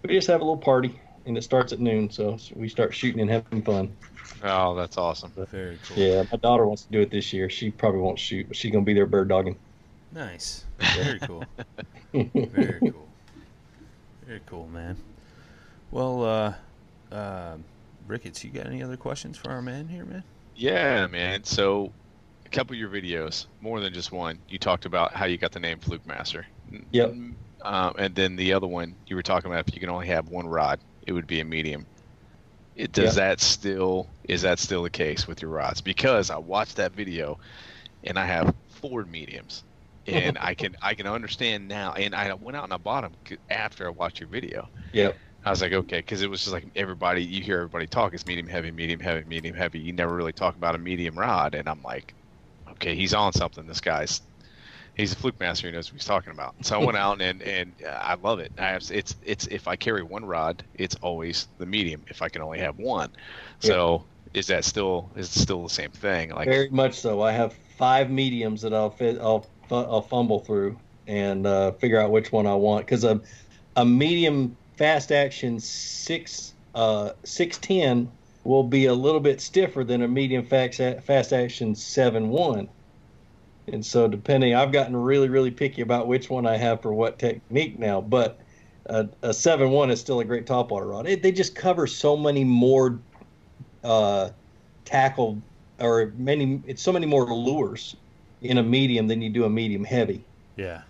[0.04, 1.00] we just have a little party.
[1.26, 2.10] and it starts at noon.
[2.10, 3.96] So we start shooting and having fun.
[4.44, 5.32] Oh, that's awesome.
[5.52, 5.98] Very cool.
[5.98, 7.50] Yeah, my daughter wants to do it this year.
[7.50, 9.58] She probably won't shoot, but she's gonna be there bird dogging.
[10.12, 10.66] Nice.
[10.96, 11.44] Very cool.
[12.14, 13.08] Very cool.
[14.26, 14.98] Very cool, man.
[15.92, 16.54] Well, uh,
[17.14, 17.58] uh,
[18.08, 20.24] Ricketts, you got any other questions for our man here, man?
[20.56, 21.44] Yeah, man.
[21.44, 21.92] So,
[22.46, 25.52] a couple of your videos, more than just one, you talked about how you got
[25.52, 26.46] the name Fluke Master.
[26.92, 27.16] Yep.
[27.62, 30.30] Um, and then the other one, you were talking about if you can only have
[30.30, 31.86] one rod, it would be a medium.
[32.76, 35.82] It, does that still is that still the case with your rods?
[35.82, 37.40] Because I watched that video,
[38.04, 39.64] and I have four mediums,
[40.06, 41.94] and I can I can understand now.
[41.94, 44.68] And I went out and I bought them after I watched your video.
[44.92, 45.18] Yep.
[45.46, 48.26] I was like, okay, because it was just like everybody, you hear everybody talk, it's
[48.26, 49.80] medium heavy, medium heavy, medium heavy.
[49.80, 52.16] You never really talk about a medium rod, and I'm like,
[52.72, 53.68] okay, he's on something.
[53.68, 54.22] This guy's,
[54.96, 55.68] he's a fluke master.
[55.68, 56.56] He knows what he's talking about.
[56.64, 58.54] So I went out and and uh, I love it.
[58.58, 62.04] I have, it's it's if I carry one rod, it's always the medium.
[62.10, 63.12] If I can only have one,
[63.60, 66.32] so is that still is it still the same thing?
[66.32, 67.22] Like Very much so.
[67.22, 69.20] I have five mediums that I'll fit.
[69.22, 73.22] I'll I'll fumble through and uh, figure out which one I want because a
[73.76, 78.12] a medium fast action six uh six ten
[78.44, 82.70] will be a little bit stiffer than a medium fast fast action seven one.
[83.68, 87.18] And so, depending, I've gotten really, really picky about which one I have for what
[87.18, 88.00] technique now.
[88.00, 88.40] But
[88.86, 91.08] a, a seven one is still a great topwater rod.
[91.08, 93.00] It, they just cover so many more
[93.84, 94.30] uh,
[94.86, 95.42] tackle
[95.80, 96.62] or many.
[96.68, 97.96] It's so many more lures
[98.42, 100.24] in a medium than you do a medium heavy.
[100.58, 100.84] Yeah.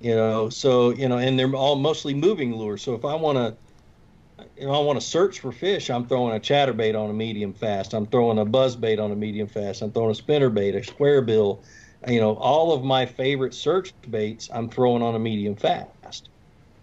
[0.00, 2.82] You know, so you know, and they're all mostly moving lures.
[2.82, 6.36] So if I want to, you know, I want to search for fish, I'm throwing
[6.36, 7.94] a chatterbait on a medium fast.
[7.94, 9.82] I'm throwing a buzz bait on a medium fast.
[9.82, 11.64] I'm throwing a spinner bait, a square bill.
[12.06, 16.30] You know, all of my favorite search baits, I'm throwing on a medium fast.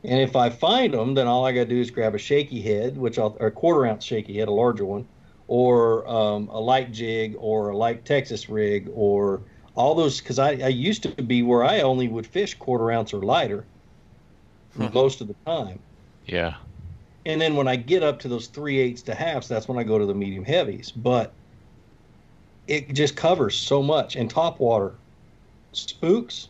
[0.04, 2.62] And if I find them, then all I got to do is grab a shaky
[2.62, 5.08] head, which I'll, or a quarter ounce shaky head, a larger one,
[5.48, 9.46] or um, a light jig, or a light Texas rig, or
[9.76, 10.20] all those.
[10.22, 13.68] Because I, I used to be where I only would fish quarter ounce or lighter
[14.76, 15.84] most of the time.
[16.26, 16.56] yeah,
[17.26, 19.84] And then when I get up to those three eighths to halves, that's when I
[19.84, 20.92] go to the medium heavies.
[20.92, 21.40] But
[22.68, 24.16] it just covers so much.
[24.16, 25.00] And top water,
[25.74, 26.50] spooks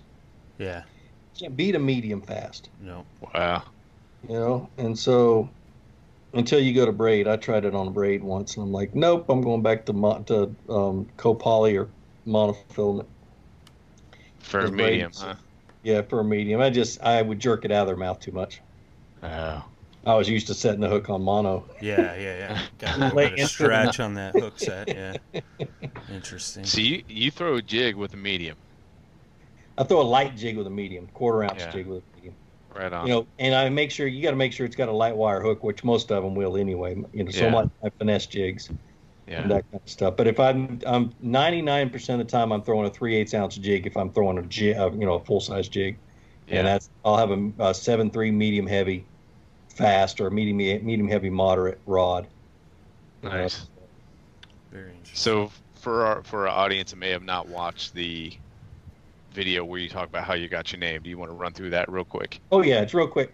[0.58, 0.84] Yeah.
[1.40, 3.06] can't beat a medium fast, No.
[3.22, 3.64] wow,
[4.22, 4.72] you know.
[4.78, 5.50] And so
[6.34, 8.96] until you go to braid, I tried it on a braid once, and I'm like,
[8.96, 11.96] nope, I'm going back to mo- to um, copoly or
[12.28, 13.10] monofilament.
[14.46, 15.36] For a medium, huh?
[15.84, 18.32] Yeah, for a medium, I just I would jerk it out of their mouth too
[18.32, 18.62] much.
[19.24, 19.64] Oh,
[20.06, 21.68] I was used to setting the hook on mono.
[21.82, 22.62] Yeah, yeah, yeah.
[22.80, 24.88] Got a little bit of stretch on that hook set.
[24.88, 25.16] Yeah.
[26.10, 26.64] Interesting.
[26.66, 28.58] so you you throw a jig with a medium,
[29.78, 31.72] I throw a light jig with a medium, quarter ounce Yeah.
[31.72, 32.36] jig with a medium.
[32.74, 33.08] right on.
[33.08, 35.16] You know, and I make sure you got to make sure it's got a light
[35.18, 36.96] wire hook, which most of them will anyway.
[37.14, 37.52] You know, so Yeah.
[37.52, 38.70] much my finesse jigs
[39.28, 40.16] yeah, and that kind of stuff.
[40.16, 43.88] But if I'm I'm 99% of the time I'm throwing a three eighths ounce jig
[43.88, 45.98] if I'm throwing a jig, uh, you know, a full size jig,
[46.48, 46.60] yeah.
[46.60, 49.06] and that's I'll have a, a seven three medium heavy,
[49.70, 52.28] fast or medium medium heavy moderate rod.
[53.24, 53.68] nice.
[54.72, 55.16] Very interesting.
[55.16, 58.34] So for our for our audience that may have not watched the
[59.32, 61.54] video where you talk about how you got your name, do you want to run
[61.54, 62.40] through that real quick?
[62.52, 63.34] Oh yeah, it's real quick.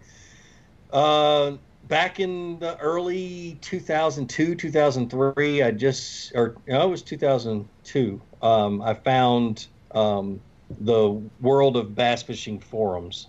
[0.92, 1.52] Uh,
[1.88, 8.22] back in the early 2002, 2003, I just or it was 2002.
[8.40, 10.40] Um, I found um,
[10.80, 11.10] the
[11.40, 13.28] World of Bass Fishing forums,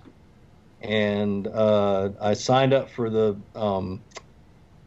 [0.82, 4.01] and uh, I signed up for the um,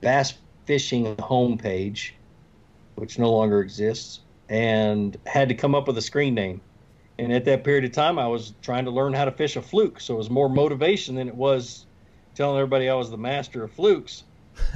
[0.00, 0.34] Bass
[0.66, 2.12] Fishing homepage,
[2.96, 6.60] which no longer exists, and had to come up with a screen name.
[7.18, 9.62] And at that period of time, I was trying to learn how to fish a
[9.62, 10.00] fluke.
[10.00, 11.85] So it was more motivation than it was
[12.36, 14.24] telling everybody I was the master of flukes.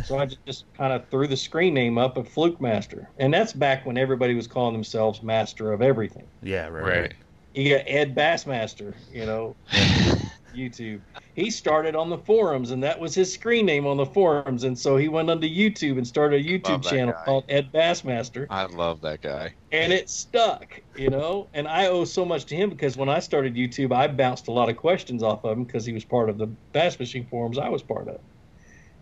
[0.04, 3.08] So I just, just kind of threw the screen name up of Fluke Master.
[3.18, 6.26] And that's back when everybody was calling themselves master of everything.
[6.42, 7.00] Yeah, right.
[7.00, 7.14] Right.
[7.54, 9.56] You got Ed Bassmaster, you know,
[10.54, 11.00] YouTube.
[11.34, 14.64] He started on the forums, and that was his screen name on the forums.
[14.64, 17.24] And so he went onto YouTube and started a YouTube channel guy.
[17.24, 19.54] called Ed Bassmaster I love that guy.
[19.72, 21.48] and it stuck, you know.
[21.54, 24.52] And I owe so much to him because when I started YouTube, I bounced a
[24.52, 27.58] lot of questions off of him because he was part of the bass fishing forums
[27.58, 28.20] I was part of.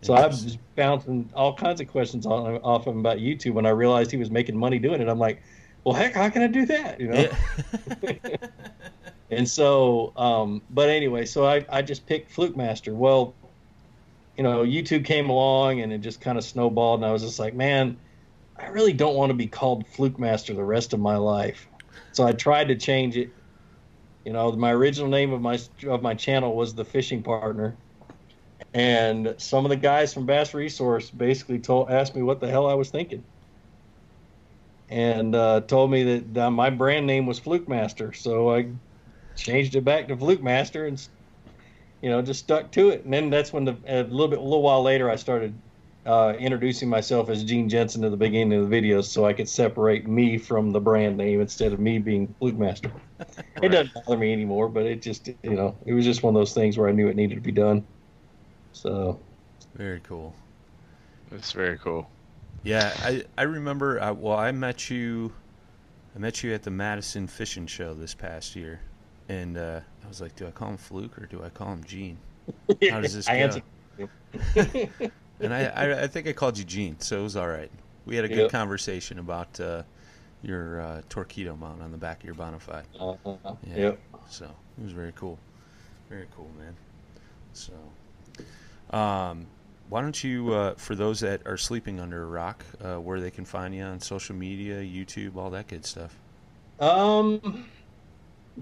[0.01, 3.65] So I was bouncing all kinds of questions on, off of him about YouTube when
[3.65, 5.09] I realized he was making money doing it.
[5.09, 5.41] I'm like,
[5.83, 6.99] well, heck, how can I do that?
[6.99, 7.29] You know.
[8.01, 8.17] Yeah.
[9.31, 12.93] And so, um, but anyway, so I, I just picked Fluke Master.
[12.95, 13.35] Well,
[14.37, 17.39] you know, YouTube came along and it just kind of snowballed, and I was just
[17.39, 17.99] like, man,
[18.57, 21.67] I really don't want to be called Fluke Master the rest of my life.
[22.11, 23.35] So I tried to change it.
[24.25, 27.79] You know, my original name of my of my channel was the Fishing Partner,
[28.73, 32.67] And some of the guys from Bass Resource basically told asked me what the hell
[32.67, 33.25] I was thinking,
[34.89, 38.13] and uh, told me that uh, my brand name was Fluke Master.
[38.13, 38.75] So I
[39.39, 41.07] changed it back to Fluke Master and
[42.01, 43.03] you know just stuck to it.
[43.03, 45.53] And then that's when the a little bit a little while later I started
[46.05, 49.49] uh, introducing myself as Gene Jensen at the beginning of the videos so I could
[49.49, 52.91] separate me from the brand name instead of me being Fluke Master.
[53.61, 56.39] It doesn't bother me anymore, but it just you know it was just one of
[56.39, 57.85] those things where I knew it needed to be done.
[58.71, 59.19] So
[59.75, 60.33] Very cool.
[61.31, 62.09] It's very cool.
[62.63, 64.01] Yeah, I I remember.
[64.01, 65.33] I, well, I met you.
[66.15, 68.81] I met you at the Madison Fishing Show this past year,
[69.29, 71.83] and uh, I was like, "Do I call him Fluke or do I call him
[71.85, 72.19] Gene?"
[72.87, 73.43] How does this I go?
[73.43, 73.63] answered.
[75.41, 77.71] And I, I I think I called you Gene, so it was all right.
[78.05, 78.49] We had a good Yep.
[78.49, 79.83] conversation about uh,
[80.41, 82.85] your uh, Torqeedo mount on the back of your Bonafide.
[82.99, 83.15] Uh,
[83.67, 83.75] Yeah.
[83.75, 83.99] Yep.
[84.29, 84.45] So
[84.77, 85.39] it was very cool.
[86.09, 86.75] Very cool, man.
[87.53, 87.73] So,
[88.91, 89.47] um,
[89.89, 93.31] why don't you, uh, for those that are sleeping under a rock, uh, where they
[93.31, 96.15] can find you on social media, YouTube, all that good stuff?
[96.79, 97.41] Um,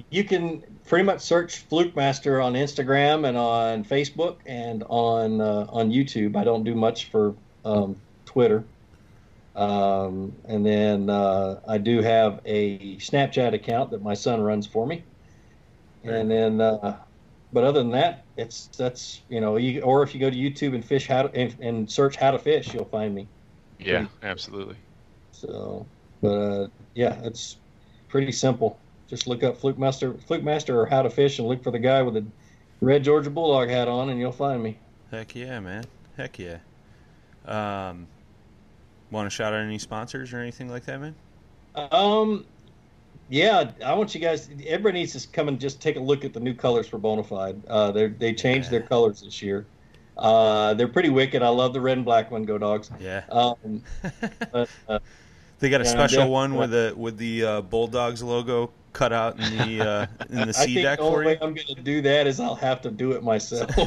[0.10, 5.66] you can pretty much search Fluke Master on Instagram and on Facebook and on uh,
[5.70, 6.36] on YouTube.
[6.36, 7.36] I don't do much for
[7.66, 7.96] um,
[8.26, 8.64] Twitter.
[9.56, 14.86] Um, and then uh, I do have a Snapchat account that my son runs for
[14.86, 15.04] me.
[16.04, 16.98] And then, uh,
[17.52, 20.74] but other than that, it's that's you know, you, or if you go to YouTube
[20.74, 23.28] and fish how to, and, and search how to fish, you'll find me.
[23.80, 24.78] Yeah, absolutely.
[25.32, 25.86] So,
[26.22, 27.58] but uh, yeah, it's
[28.08, 28.80] pretty simple.
[29.08, 31.80] Just look up Fluke Master, Fluke Master, or How to Fish, and look for the
[31.80, 32.26] guy with the
[32.82, 34.78] red Georgia Bulldog hat on, and you'll find me.
[35.12, 35.86] Heck yeah, man.
[36.18, 36.58] Heck yeah.
[37.46, 38.08] Um,
[39.12, 41.16] want to shout out any sponsors or anything like that, man?
[41.76, 42.46] Um,
[43.30, 44.50] yeah, I want you guys.
[44.66, 47.62] Everybody needs to come and just take a look at the new colors for Bonafide.
[47.68, 49.66] Uh, they they changed their colors this year.
[50.18, 51.44] Uh, they're pretty wicked.
[51.44, 52.44] I love the red and black one.
[52.44, 52.90] Go dogs.
[53.00, 53.24] Yeah.
[53.30, 53.84] Um,
[54.52, 55.00] but, uh,
[55.60, 59.14] they got a yeah, special def- one with the with the uh, Bulldogs logo cut
[59.14, 61.38] out in the uh, in the I sea think deck the only way.
[61.42, 63.70] I'm going to do that is I'll have to do it myself.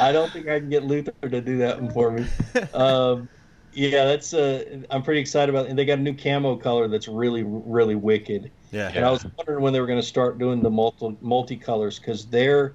[0.00, 2.26] I don't think I can get Luther to do that one for me.
[2.72, 3.28] Um,
[3.72, 4.34] yeah, that's.
[4.34, 5.66] Uh, I'm pretty excited about.
[5.66, 8.50] And they got a new camo color that's really, really wicked.
[8.70, 8.90] yeah.
[8.94, 12.26] And I was wondering when they were going to start doing the multi multicolors because
[12.26, 12.74] their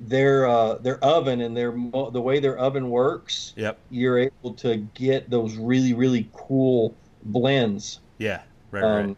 [0.00, 3.78] their uh, their oven and their the way their oven works, Yep.
[3.90, 6.94] you're able to get those really, really cool
[7.24, 8.40] blends Yeah.
[8.70, 8.82] Right.
[8.84, 9.16] um, right.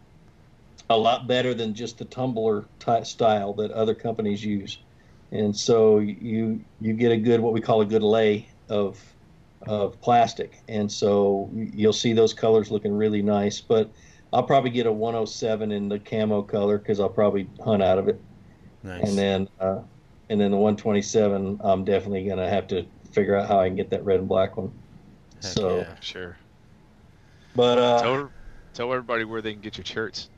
[0.91, 4.79] a lot better than just the tumbler ty style that other companies use.
[5.31, 9.01] And so you you get a good what we call a good lay of
[9.69, 13.61] of plastic, and so you'll see those colors looking really nice.
[13.61, 13.89] But
[14.33, 18.09] I'll probably get a 107 in the camo color because I'll probably hunt out of
[18.09, 18.21] it,
[18.83, 19.09] Nice.
[19.09, 19.79] and then uh,
[20.33, 23.91] and then the 127 I'm definitely gonna have to figure out how I can get
[23.91, 24.73] that red and black one.
[25.43, 25.95] Heck so, yeah.
[26.01, 26.37] Sure.
[27.55, 28.31] but uh, Tell
[28.75, 30.29] tell everybody where they can get your shirts.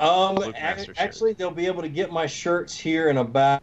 [0.00, 0.98] Um, Fluke ac- Master shirt.
[0.98, 3.58] actually, they'll be able to get my shirts here in about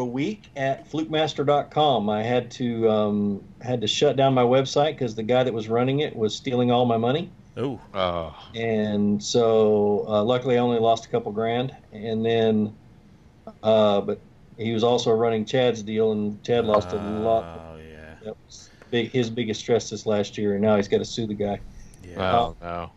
[0.00, 2.10] a week at flukemaster.com.
[2.10, 5.68] I had to um, had to shut down my website because the guy that was
[5.68, 7.78] running it was stealing all my money, Oh.
[7.94, 11.76] Oh, and so uh, luckily I only lost a couple grand.
[11.92, 12.74] And then,
[13.62, 14.18] uh, but
[14.60, 17.44] he was also running Chad's deal, and Chad lost a lot.
[17.44, 18.14] Oh yeah.
[18.22, 21.26] That was big, his biggest stress this last year, and now he's got to sue
[21.26, 21.60] the guy.
[22.04, 22.36] Yeah.
[22.36, 22.90] oh no.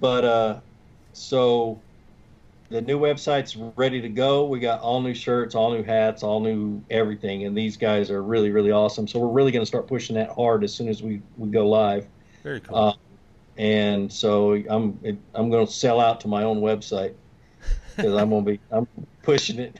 [0.00, 0.60] But uh,
[1.12, 1.80] so
[2.68, 4.46] the new website's ready to go.
[4.46, 8.22] We got all new shirts, all new hats, all new everything, and these guys are
[8.22, 9.06] really, really awesome.
[9.06, 11.68] So we're really going to start pushing that hard as soon as we, we go
[11.68, 12.06] live.
[12.42, 12.76] Very cool.
[12.76, 12.94] Uh,
[13.58, 14.98] and so I'm
[15.34, 17.14] I'm going to sell out to my own website
[17.96, 18.88] because I'm going to be I'm
[19.22, 19.78] pushing it.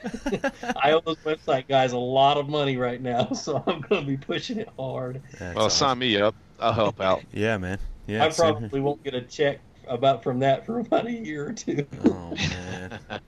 [0.82, 4.06] I owe those website guys a lot of money right now, so I'm going to
[4.06, 5.20] be pushing it hard.
[5.38, 5.86] That's Well, awesome.
[5.88, 6.34] sign me up.
[6.60, 7.22] I'll help out.
[7.32, 7.78] Yeah, man.
[8.06, 8.24] Yeah.
[8.24, 11.86] I probably won't get a check about from that for about a year or two.
[12.04, 12.98] Oh man.
[13.10, 13.18] oh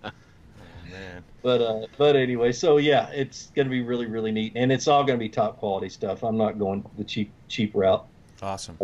[0.91, 1.25] man.
[1.43, 5.05] But uh, but anyway, so yeah, it's gonna be really really neat, and it's all
[5.05, 6.23] gonna be top quality stuff.
[6.25, 8.05] I'm not going the cheap cheap route.
[8.43, 8.79] Awesome.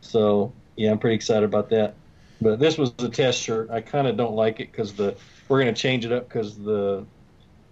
[0.00, 1.94] So yeah, I'm pretty excited about that.
[2.40, 3.70] But this was a test shirt.
[3.70, 5.16] I kind of don't like it because the
[5.48, 7.04] we're gonna change it up because the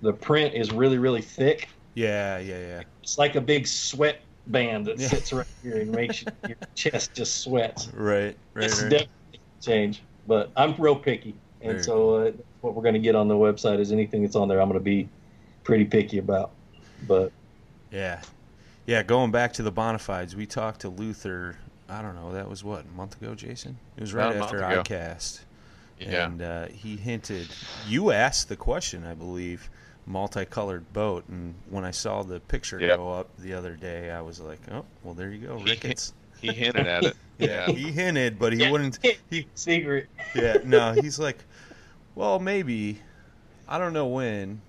[0.03, 1.69] the print is really really thick.
[1.95, 2.83] Yeah, yeah, yeah.
[3.03, 5.09] It's like a big sweat band that Yeah.
[5.09, 7.89] sits right here and makes your, your chest just sweats.
[7.95, 8.91] Right, right, it's right.
[8.91, 13.01] definitely a change, but I'm real picky, and Very so uh, what we're going to
[13.01, 14.61] get on the website is anything that's on there.
[14.61, 15.09] I'm going to be
[15.63, 16.51] pretty picky about.
[17.07, 17.33] But
[17.91, 18.21] Yeah.
[18.87, 21.57] Yeah, going back to the Bonafides, we talked to Luther,
[21.89, 23.79] I don't know, that was what, a month ago, Jason?
[23.97, 24.83] It was right About a month after ago.
[24.83, 25.41] ICAST.
[25.99, 26.27] Yeah.
[26.27, 27.49] And uh, he hinted,
[27.87, 29.71] you asked the question, I believe,
[30.07, 31.25] multicolored boat.
[31.29, 32.97] And when I saw the picture Yep.
[32.99, 36.13] go up the other day, I was like, oh, well, there you go, Ricketts.
[36.41, 37.17] He hinted at it.
[37.37, 38.71] Yeah, he hinted, but he Yeah.
[38.71, 38.99] wouldn't.
[39.31, 40.07] He Secret.
[40.37, 41.39] yeah, no, he's like,
[42.15, 43.01] well, maybe.
[43.67, 44.61] I don't know when.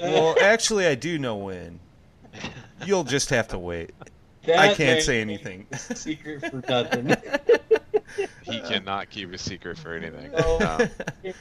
[0.00, 1.78] Well, actually, I do know when.
[2.84, 3.90] You'll just have to wait.
[4.48, 5.68] I can't say anything.
[5.76, 7.14] Secret for nothing.
[8.42, 10.30] He cannot keep a secret for anything.
[10.36, 10.88] Oh.
[11.24, 11.32] No.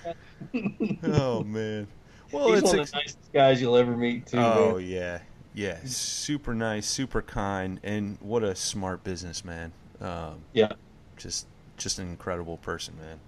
[1.04, 1.88] oh man.
[2.32, 4.38] Well, He's it's one ex- of the nicest guys you'll ever meet, too.
[4.38, 4.88] oh man.
[4.88, 5.20] yeah,
[5.54, 5.78] yeah.
[5.84, 9.72] Super nice, super kind, and what a smart businessman.
[10.00, 10.72] Um, Yeah.
[11.18, 11.46] Just,
[11.78, 13.20] just an incredible person, man.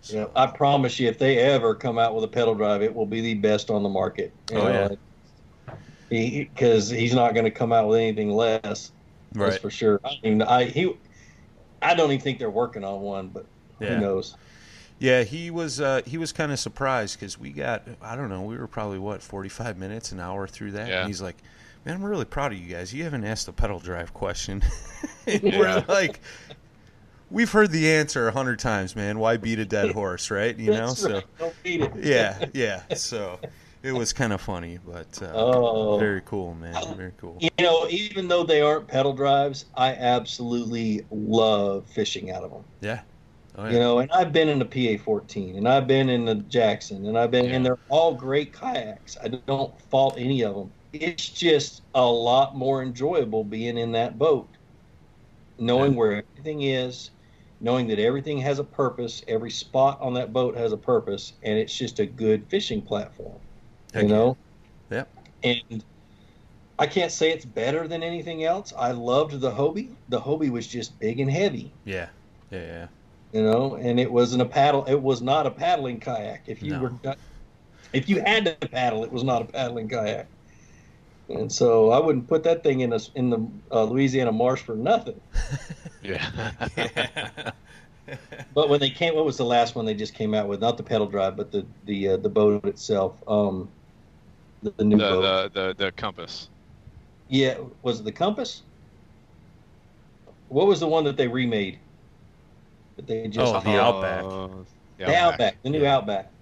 [0.00, 2.94] So, Yeah, I promise you, if they ever come out with a pedal drive, it
[2.94, 4.32] will be the best on the market.
[4.50, 4.96] You Oh, know,
[5.68, 5.74] yeah.
[6.08, 8.92] because he's not going to come out with anything less.
[9.34, 9.50] Right.
[9.50, 10.00] That's for sure.
[10.04, 10.96] I mean, I he,
[11.82, 13.46] I don't even think they're working on one, but
[13.80, 13.94] Yeah.
[13.94, 14.36] who knows?
[14.98, 18.42] Yeah, he was uh, he was kind of surprised because we got I don't know
[18.42, 20.98] we were probably what forty five minutes an hour through that, Yeah.
[21.00, 21.36] and he's like,
[21.86, 22.92] "Man, I'm really proud of you guys.
[22.92, 24.62] You haven't asked the pedal drive question."
[25.26, 25.58] Yeah.
[25.58, 26.20] We're like,
[27.30, 29.18] "We've heard the answer a hundred times, man.
[29.18, 30.56] Why beat a dead horse, right?
[30.58, 31.22] You know." That's So.
[31.38, 31.92] Don't beat it.
[31.96, 32.82] yeah, yeah.
[32.94, 33.38] So
[33.82, 35.98] it was kind of funny, but uh, Oh.
[35.98, 36.74] very cool, man.
[36.96, 37.36] Very cool.
[37.40, 42.64] You know, even though they aren't pedal drives, I absolutely love fishing out of them.
[42.80, 43.00] Yeah.
[43.56, 43.72] Oh yeah.
[43.72, 47.06] You know, and I've been in the PA 14 and I've been in the Jackson
[47.06, 47.56] and I've been, Yeah.
[47.56, 49.16] and they're all great kayaks.
[49.22, 50.70] I don't fault any of them.
[50.92, 54.48] It's just a lot more enjoyable being in that boat,
[55.58, 55.98] knowing Yeah.
[55.98, 57.10] where everything is,
[57.60, 61.58] knowing that everything has a purpose, every spot on that boat has a purpose, and
[61.58, 63.36] it's just a good fishing platform.
[63.92, 64.14] Heck you yeah.
[64.14, 64.36] know?
[64.90, 65.08] Yep.
[65.44, 65.84] And
[66.78, 68.72] I can't say it's better than anything else.
[68.76, 69.90] I loved the Hobie.
[70.08, 72.08] The Hobie was just big and heavy Yeah.
[72.50, 72.58] Yeah.
[72.60, 72.86] Yeah.
[73.32, 76.72] you know and it wasn't a paddle it was not a paddling kayak if you
[76.72, 76.80] No.
[76.82, 77.18] were not-
[77.92, 80.26] if you had to paddle it was not a paddling kayak
[81.28, 83.38] and so i wouldn't put that thing in a, in the
[83.70, 85.20] uh, louisiana marsh for nothing
[86.02, 86.26] Yeah.
[88.52, 90.76] but when they came what was the last one they just came out with not
[90.76, 93.68] the pedal drive but the the uh, the boat itself um
[94.62, 96.50] the, the new the, boat the the the compass.
[97.28, 98.62] yeah was it the compass
[100.48, 101.80] what was the one that they remade
[102.96, 104.26] that they just Oh, the Outback.
[104.26, 104.64] Uh,
[105.04, 105.86] the outback the new Yeah.
[105.86, 106.32] outback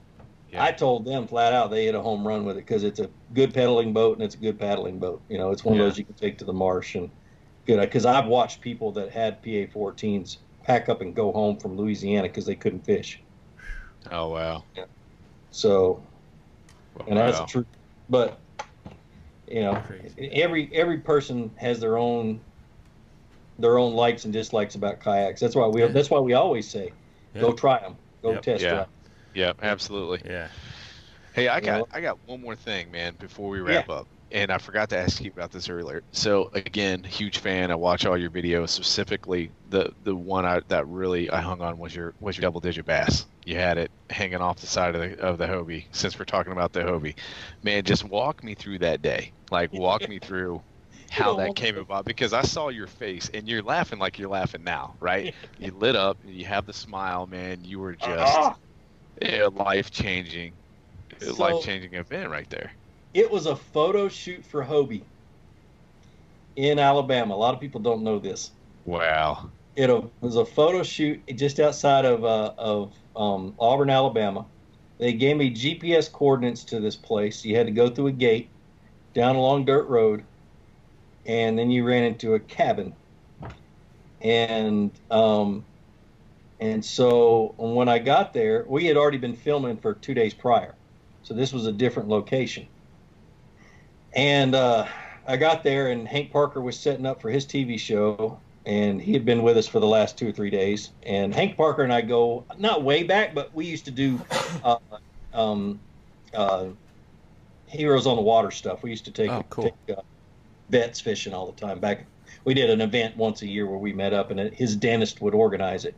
[0.49, 0.69] Yeah.
[0.69, 3.11] I told them flat out they hit a home run with it because it's a
[3.35, 5.23] good pedaling boat and it's a good paddling boat.
[5.29, 5.81] You know, it's one Yeah.
[5.81, 7.11] of those you can take to the marsh and
[7.67, 7.81] good.
[7.81, 12.29] Because I've watched people that had PA 14s pack up and go home from Louisiana
[12.29, 13.23] because they couldn't fish.
[14.11, 14.65] Oh wow.
[15.51, 16.07] So,
[17.07, 17.41] and that's Wow.
[17.41, 17.67] the truth.
[18.09, 18.39] But
[19.47, 20.31] you know, Crazy.
[20.33, 22.41] every every person has their own
[23.59, 25.41] their own likes and dislikes about kayaks.
[25.41, 25.89] That's why we Yeah.
[25.89, 26.93] that's why we always say,
[27.41, 28.45] go try them, go Yep.
[28.45, 28.69] test Yeah.
[28.69, 28.89] drive.
[29.35, 30.23] Yeah, absolutely.
[30.31, 30.49] Yeah.
[31.33, 31.89] Hey, I You got know?
[31.93, 34.09] I got one more thing, man, before we wrap up.
[34.31, 36.03] And I forgot to ask you about this earlier.
[36.13, 37.71] So again, huge fan.
[37.71, 38.69] I watch all your videos.
[38.69, 42.61] Specifically, the the one I, that really I hung on was your was your double
[42.61, 43.27] digit bass.
[43.47, 45.87] You had it hanging off the side of the of the Hobie.
[45.93, 47.15] Since we're talking about the Hobie,
[47.63, 49.33] man, just walk me through that day.
[49.51, 50.61] Like walk me through
[51.11, 54.63] how that came about because I saw your face and you're laughing like you're laughing
[54.63, 55.35] now, right?
[55.59, 56.19] You lit up.
[56.27, 57.65] You have the smile, man.
[57.65, 58.57] You were just Ah!
[59.23, 60.53] a life changing,
[61.19, 62.73] So- life changing event right there.
[63.15, 65.03] It was a photo shoot for Hobie
[66.57, 67.35] in Alabama.
[67.35, 68.51] A lot of people don't know this.
[68.85, 69.51] Wow.
[69.77, 69.91] It
[70.21, 74.45] was a photo shoot just outside of uh, of um, Auburn, Alabama.
[74.99, 77.45] They gave me GPS coordinates to this place.
[77.45, 78.49] You had to go through a gate,
[79.15, 80.25] down a long dirt road,
[81.25, 82.93] and then you ran into a cabin.
[84.21, 85.65] And um,
[86.59, 90.75] and so when I got there, we had already been filming for two days prior,
[91.23, 92.67] so this was a different location.
[94.19, 94.89] And uh,
[95.29, 99.13] I got there, and Hank Parker was setting up for his TV show, and he
[99.13, 100.91] had been with us for the last two or three days.
[101.05, 104.21] And Hank Parker and I go not way back, but we used to do
[104.65, 104.79] uh,
[105.33, 105.79] um,
[106.35, 106.67] uh,
[107.69, 108.83] Heroes on the Water stuff.
[108.83, 109.65] We used to take, Oh, cool.
[109.87, 110.01] take uh,
[110.69, 111.79] vets fishing all the time.
[111.79, 112.05] Back,
[112.45, 115.33] we did an event once a year where we met up, and his dentist would
[115.33, 115.95] organize it,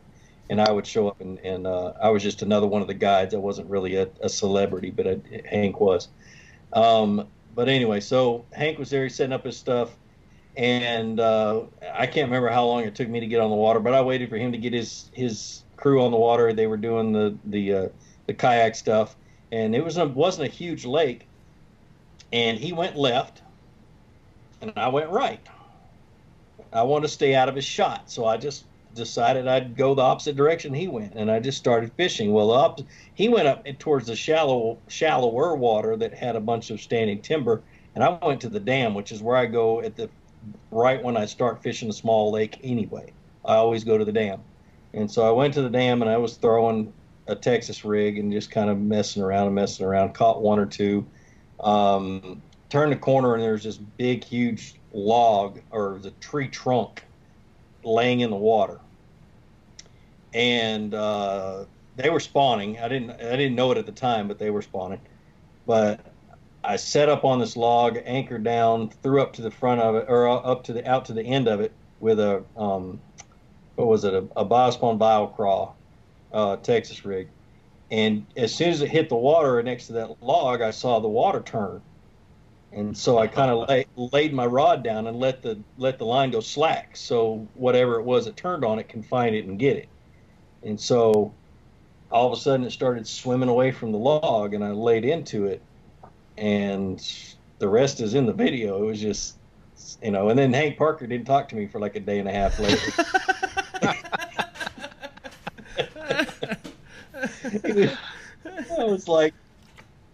[0.51, 2.93] and I would show up, and, and uh, I was just another one of the
[2.93, 3.33] guides.
[3.33, 5.19] I wasn't really a, a celebrity, but I,
[5.49, 6.07] Hank was.
[6.71, 9.95] Um, but anyway, so Hank was there, he's setting up his stuff,
[10.55, 11.61] and uh,
[11.93, 14.01] I can't remember how long it took me to get on the water, but I
[14.01, 16.53] waited for him to get his his crew on the water.
[16.53, 17.87] They were doing the the uh,
[18.27, 19.15] the kayak stuff,
[19.51, 21.27] and it was a, wasn't a huge lake,
[22.31, 23.41] and he went left,
[24.61, 25.45] and I went right.
[26.73, 28.63] I wanted to stay out of his shot, so I just
[28.93, 32.33] decided I'd go the opposite direction he went, and I just started fishing.
[32.33, 32.79] Well, up
[33.13, 37.61] he went up towards the shallow, shallower water that had a bunch of standing timber,
[37.95, 40.09] and I went to the dam, which is where I go at the
[40.71, 42.59] right when I start fishing a small lake.
[42.63, 43.13] Anyway,
[43.45, 44.41] I always go to the dam,
[44.93, 46.93] and so I went to the dam and I was throwing
[47.27, 50.13] a Texas rig and just kind of messing around and messing around.
[50.13, 51.05] Caught one or two.
[51.59, 57.03] Um, turned the corner and there's this big, huge log or the tree trunk
[57.83, 58.79] laying in the water,
[60.33, 61.65] and uh,
[61.95, 62.79] they were spawning.
[62.79, 65.01] I didn't I didn't know it at the time, but they were spawning.
[65.65, 65.99] But
[66.63, 70.05] I set up on this log, anchored down, threw up to the front of it
[70.07, 72.99] or up to the out to the end of it with a um,
[73.75, 75.73] what was it a, a biospawn biocraw
[76.33, 77.27] uh, Texas rig.
[77.89, 81.09] And as soon as it hit the water next to that log, I saw the
[81.09, 81.81] water turn
[82.73, 86.05] and so I kind of lay, laid my rod down and let the let the
[86.05, 89.59] line go slack, so whatever it was that turned on it can find it and
[89.59, 89.89] get it.
[90.63, 91.33] And so
[92.11, 95.45] all of a sudden it started swimming away from the log, and I laid into
[95.45, 95.61] it,
[96.37, 97.05] and
[97.59, 98.83] the rest is in the video.
[98.83, 99.37] It was just,
[100.01, 102.29] you know, and then Hank Parker didn't talk to me for like a day and
[102.29, 103.03] a half later.
[108.77, 109.33] I was like,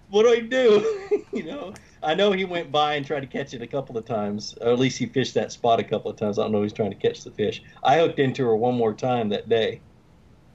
[0.10, 1.26] what do I do?
[1.34, 1.74] you know,
[2.04, 4.70] I know he went by and tried to catch it a couple of times, or
[4.72, 6.38] at least he fished that spot a couple of times.
[6.40, 7.62] I don't know if he's trying to catch the fish.
[7.84, 9.84] I hooked into her one more time that day,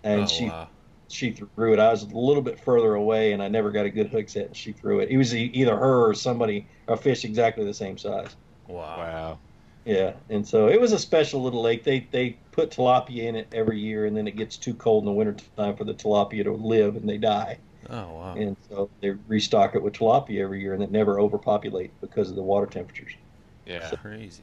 [0.04, 0.70] and Oh, she wow.
[1.08, 1.80] she threw it.
[1.80, 4.46] I was a little bit further away, and I never got a good hook set,
[4.48, 5.10] and she threw it.
[5.10, 8.36] It was e- either her or somebody, a fish exactly the same size.
[8.66, 8.96] Wow.
[8.96, 9.40] Wow.
[9.84, 11.84] Yeah, and so it was a special little lake.
[11.84, 15.06] They they put tilapia in it every year, and then it gets too cold in
[15.06, 17.60] the winter time for the tilapia to live, and they die.
[17.90, 18.34] Oh wow.
[18.36, 22.36] And so they restock it with tilapia every year, and it never overpopulate because of
[22.36, 23.12] the water temperatures.
[23.66, 23.90] Yeah.
[24.02, 24.42] Crazy.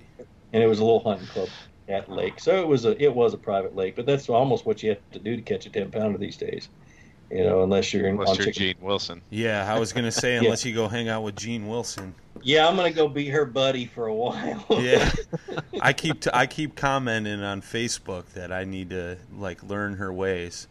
[0.54, 1.50] And it was a little hunting club
[1.88, 4.84] at lake, so it was a it was a private lake, but that's almost what
[4.84, 6.70] you have to do to catch a ten pounder these days.
[7.32, 8.62] You know, unless you're in Unless on you're chicken.
[8.62, 9.22] Gene Wilson.
[9.30, 12.16] Yeah, I was gonna say unless you go hang out with Gene Wilson.
[12.42, 14.66] Yeah, I'm gonna go be her buddy for a while.
[14.80, 15.12] Yeah,
[15.82, 20.12] I keep t- I keep commenting on Facebook that I need to like learn her
[20.12, 20.68] ways,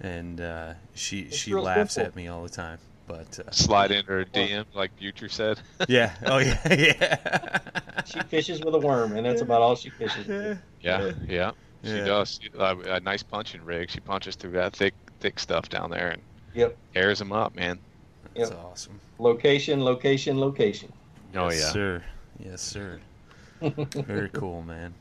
[0.00, 2.08] and uh, she It's she laughs simple.
[2.08, 2.78] at me all the time.
[3.06, 5.58] But uh, Slide into her DM, like Butcher said.
[5.88, 7.58] yeah, oh yeah, yeah,
[8.04, 10.26] she fishes with a worm, and that's about all she fishes.
[10.28, 10.58] With.
[10.80, 11.50] Yeah, yeah.
[11.82, 12.04] She Yeah.
[12.04, 12.38] does.
[12.40, 13.90] She- uh, a nice punching rig.
[13.90, 16.22] She punches through that thick, thick stuff down there and
[16.54, 16.76] Yep.
[16.94, 17.78] tears them up, man.
[18.36, 18.58] That's Yep.
[18.64, 19.00] awesome.
[19.18, 20.92] Location, location, location.
[21.34, 21.72] Oh yes, yeah.
[21.72, 22.04] sir.
[22.38, 23.00] Yes, sir.
[23.60, 24.94] Very cool, man.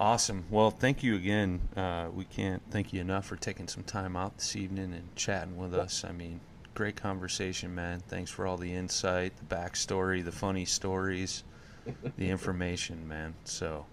[0.00, 0.46] Awesome.
[0.48, 1.60] Well, thank you again.
[1.76, 5.58] Uh, we can't thank you enough for taking some time out this evening and chatting
[5.58, 6.06] with us.
[6.08, 6.40] I mean,
[6.74, 8.00] great conversation, man.
[8.08, 11.44] Thanks for all the insight, the backstory, the funny stories,
[12.16, 13.34] the information, man.
[13.44, 13.84] So,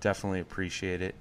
[0.00, 1.14] definitely appreciate it.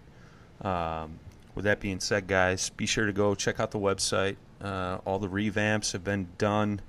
[0.62, 1.20] Um,
[1.54, 4.38] with that being said, guys, be sure to go check out the website.
[4.62, 6.80] Uh, all the revamps have been done.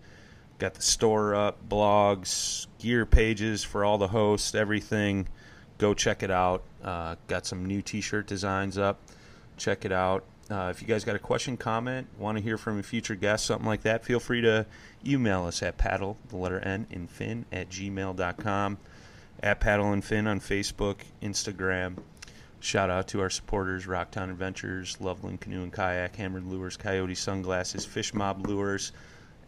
[0.61, 5.26] Got the store up, blogs, gear pages for all the hosts, everything.
[5.82, 6.62] Go check it out.
[6.80, 9.00] Uh, got some new T-shirt designs up.
[9.56, 10.22] Check it out.
[10.48, 13.46] Uh, if you guys got a question, comment, want to hear from a future guest,
[13.46, 14.64] something like that, feel free to
[15.04, 18.78] email us at paddle, the letter N, and fin at gmail.com.
[19.42, 21.96] At Paddle and Fin on Facebook, Instagram.
[22.60, 27.84] Shout out to our supporters Rocktown Adventures, Loveland Canoe and Kayak, Hammered Lures, Coyote Sunglasses,
[27.84, 28.92] Fish Mob Lures,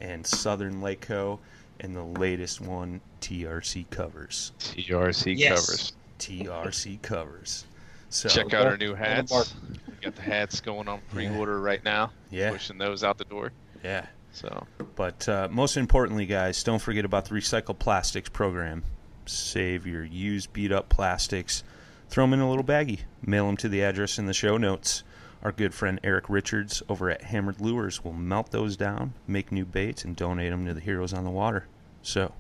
[0.01, 1.39] and Southern Lake Co.
[1.79, 4.51] And the latest one, TRC Covers.
[4.59, 5.61] TRC Yes.
[5.61, 5.93] covers.
[6.19, 7.65] TRC Covers.
[8.11, 9.33] So, Check out our new hats.
[9.33, 9.47] mark.
[9.89, 12.13] We got the hats going on pre-order right now.
[12.31, 12.51] Yeah.
[12.51, 13.53] Pushing those out the door.
[13.83, 14.07] yeah.
[14.33, 14.67] So
[14.97, 18.83] But uh, most importantly, guys, don't forget about the recycled Plastics program.
[19.27, 21.63] Save your used, beat up plastics.
[22.09, 23.01] Throw them in a little baggie.
[23.25, 25.05] Mail them to the address in the show notes.
[25.45, 29.65] Our good friend Eric Richards over at Hammered Lures will melt those down, make new
[29.65, 31.67] baits, and donate them to the Heroes on the Water.
[32.03, 32.33] So,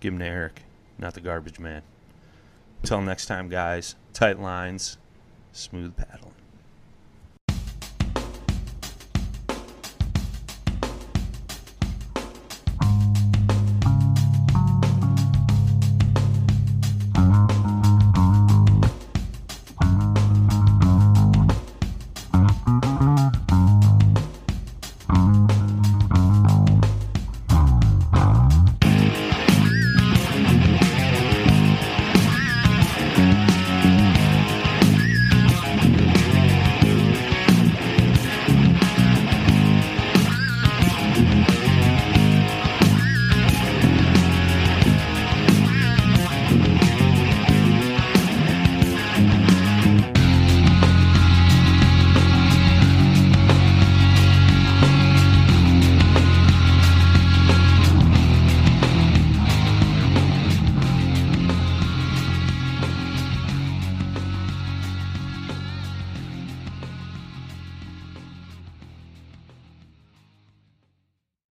[0.00, 0.62] give them to Eric,
[0.98, 1.82] not the garbage man.
[2.86, 4.96] Until next time, guys, tight lines,
[5.50, 6.35] smooth paddling.